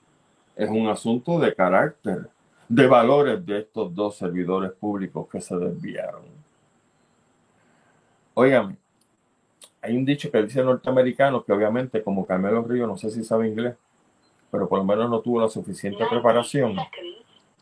[0.57, 2.29] es un asunto de carácter,
[2.69, 6.23] de valores de estos dos servidores públicos que se desviaron.
[8.35, 8.77] Óigame,
[9.83, 13.49] hay un dicho que dice norteamericano que obviamente como Carmelo Río, no sé si sabe
[13.49, 13.75] inglés,
[14.53, 16.77] pero por lo menos no tuvo la suficiente preparación.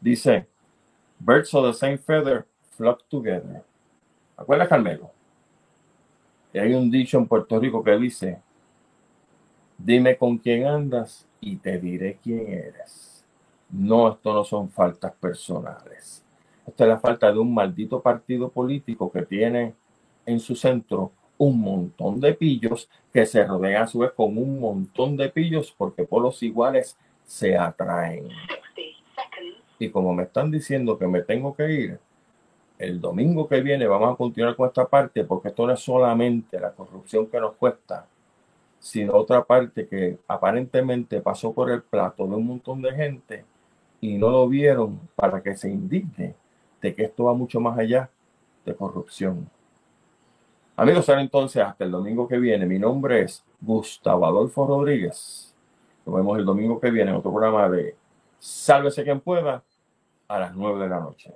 [0.00, 0.48] Dice,
[1.20, 3.62] birds of the same feather flock together.
[4.36, 5.08] ¿Acuerdas, Carmelo?
[6.52, 8.42] Y hay un dicho en Puerto Rico que dice,
[9.78, 13.24] dime con quién andas y te diré quién eres.
[13.70, 16.24] No, esto no son faltas personales.
[16.66, 19.76] Esta es la falta de un maldito partido político que tiene
[20.26, 24.60] en su centro un montón de pillos que se rodean a su vez con un
[24.60, 28.28] montón de pillos porque por los iguales se atraen.
[29.78, 32.00] Y como me están diciendo que me tengo que ir,
[32.78, 36.60] el domingo que viene vamos a continuar con esta parte porque esto no es solamente
[36.60, 38.06] la corrupción que nos cuesta,
[38.78, 43.46] sino otra parte que aparentemente pasó por el plato de un montón de gente
[44.02, 46.34] y no lo vieron para que se indigne
[46.82, 48.10] de que esto va mucho más allá
[48.66, 49.48] de corrupción.
[50.76, 52.64] Amigos, ahora entonces hasta el domingo que viene.
[52.66, 55.54] Mi nombre es Gustavo Adolfo Rodríguez.
[56.06, 57.96] Nos vemos el domingo que viene en otro programa de
[58.38, 59.62] Sálvese quien pueda
[60.28, 61.34] a las 9 de la noche.